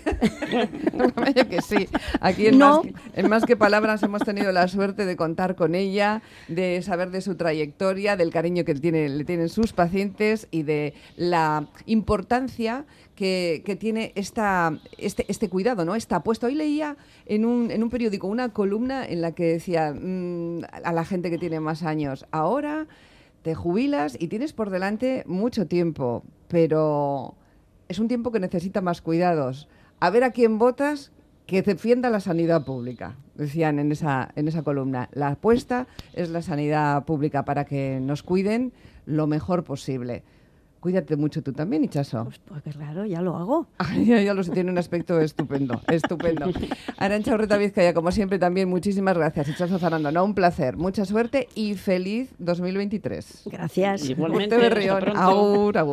Que 1.49 1.61
sí. 1.61 1.87
Aquí 2.19 2.47
en, 2.47 2.57
No. 2.57 2.83
más, 2.83 2.93
en 3.13 3.29
Más 3.29 3.45
que 3.45 3.55
Palabras 3.55 4.01
hemos 4.03 4.21
tenido 4.21 4.51
suerte 4.67 5.05
de 5.05 5.15
contar 5.15 5.55
con 5.55 5.75
ella, 5.75 6.21
de 6.47 6.81
saber 6.81 7.11
de 7.11 7.21
su 7.21 7.35
trayectoria, 7.35 8.15
del 8.15 8.31
cariño 8.31 8.65
que 8.65 8.73
le 8.73 9.23
tienen 9.25 9.49
sus 9.49 9.73
pacientes 9.73 10.47
y 10.51 10.63
de 10.63 10.93
la 11.15 11.67
importancia 11.85 12.85
que, 13.15 13.63
que 13.65 13.75
tiene 13.75 14.11
esta, 14.15 14.79
este, 14.97 15.25
este 15.27 15.49
cuidado, 15.49 15.85
¿no? 15.85 15.95
Esta 15.95 16.17
apuesta. 16.17 16.47
Hoy 16.47 16.55
leía 16.55 16.97
en 17.25 17.45
un, 17.45 17.71
en 17.71 17.83
un 17.83 17.89
periódico 17.89 18.27
una 18.27 18.49
columna 18.49 19.05
en 19.05 19.21
la 19.21 19.33
que 19.33 19.45
decía 19.45 19.93
mm, 19.93 20.61
a 20.83 20.93
la 20.93 21.03
gente 21.03 21.29
que 21.29 21.37
tiene 21.37 21.59
más 21.59 21.83
años, 21.83 22.25
ahora 22.31 22.87
te 23.41 23.55
jubilas 23.55 24.17
y 24.19 24.27
tienes 24.27 24.53
por 24.53 24.69
delante 24.69 25.23
mucho 25.25 25.67
tiempo, 25.67 26.23
pero 26.47 27.35
es 27.87 27.99
un 27.99 28.07
tiempo 28.07 28.31
que 28.31 28.39
necesita 28.39 28.81
más 28.81 29.01
cuidados. 29.01 29.67
A 29.99 30.09
ver 30.09 30.23
a 30.23 30.31
quién 30.31 30.57
votas 30.57 31.11
que 31.47 31.61
defienda 31.61 32.09
la 32.09 32.19
sanidad 32.19 32.65
pública, 32.65 33.15
decían 33.35 33.79
en 33.79 33.91
esa, 33.91 34.29
en 34.35 34.49
esa 34.49 34.63
columna. 34.63 35.09
La 35.13 35.29
apuesta 35.29 35.87
es 36.13 36.29
la 36.29 36.41
sanidad 36.41 37.05
pública 37.05 37.45
para 37.45 37.63
que 37.65 37.99
nos 38.01 38.21
cuiden 38.21 38.73
lo 39.05 39.27
mejor 39.27 39.63
posible. 39.63 40.23
Cuídate 40.81 41.15
mucho 41.15 41.41
tú 41.41 41.53
también, 41.53 41.83
Ichaso. 41.85 42.25
Pues, 42.25 42.39
pues 42.63 42.75
claro, 42.75 43.05
ya 43.05 43.21
lo 43.21 43.35
hago. 43.37 43.67
Ya, 44.05 44.21
ya 44.21 44.33
lo 44.33 44.43
sé, 44.43 44.51
tiene 44.51 44.71
un 44.71 44.77
aspecto 44.77 45.19
estupendo, 45.19 45.81
estupendo. 45.87 46.51
Arancha 46.97 47.33
Urreta 47.33 47.57
Vizcaya, 47.57 47.93
como 47.93 48.11
siempre, 48.11 48.37
también 48.37 48.69
muchísimas 48.69 49.17
gracias. 49.17 49.47
Ichazo 49.47 49.79
Zarandona, 49.79 50.21
un 50.21 50.35
placer, 50.35 50.75
mucha 50.75 51.05
suerte 51.05 51.47
y 51.55 51.75
feliz 51.75 52.35
2023. 52.39 53.43
Gracias. 53.51 54.09
Igualmente, 54.09 54.57
Urte 54.57 54.89
hasta 54.89 55.83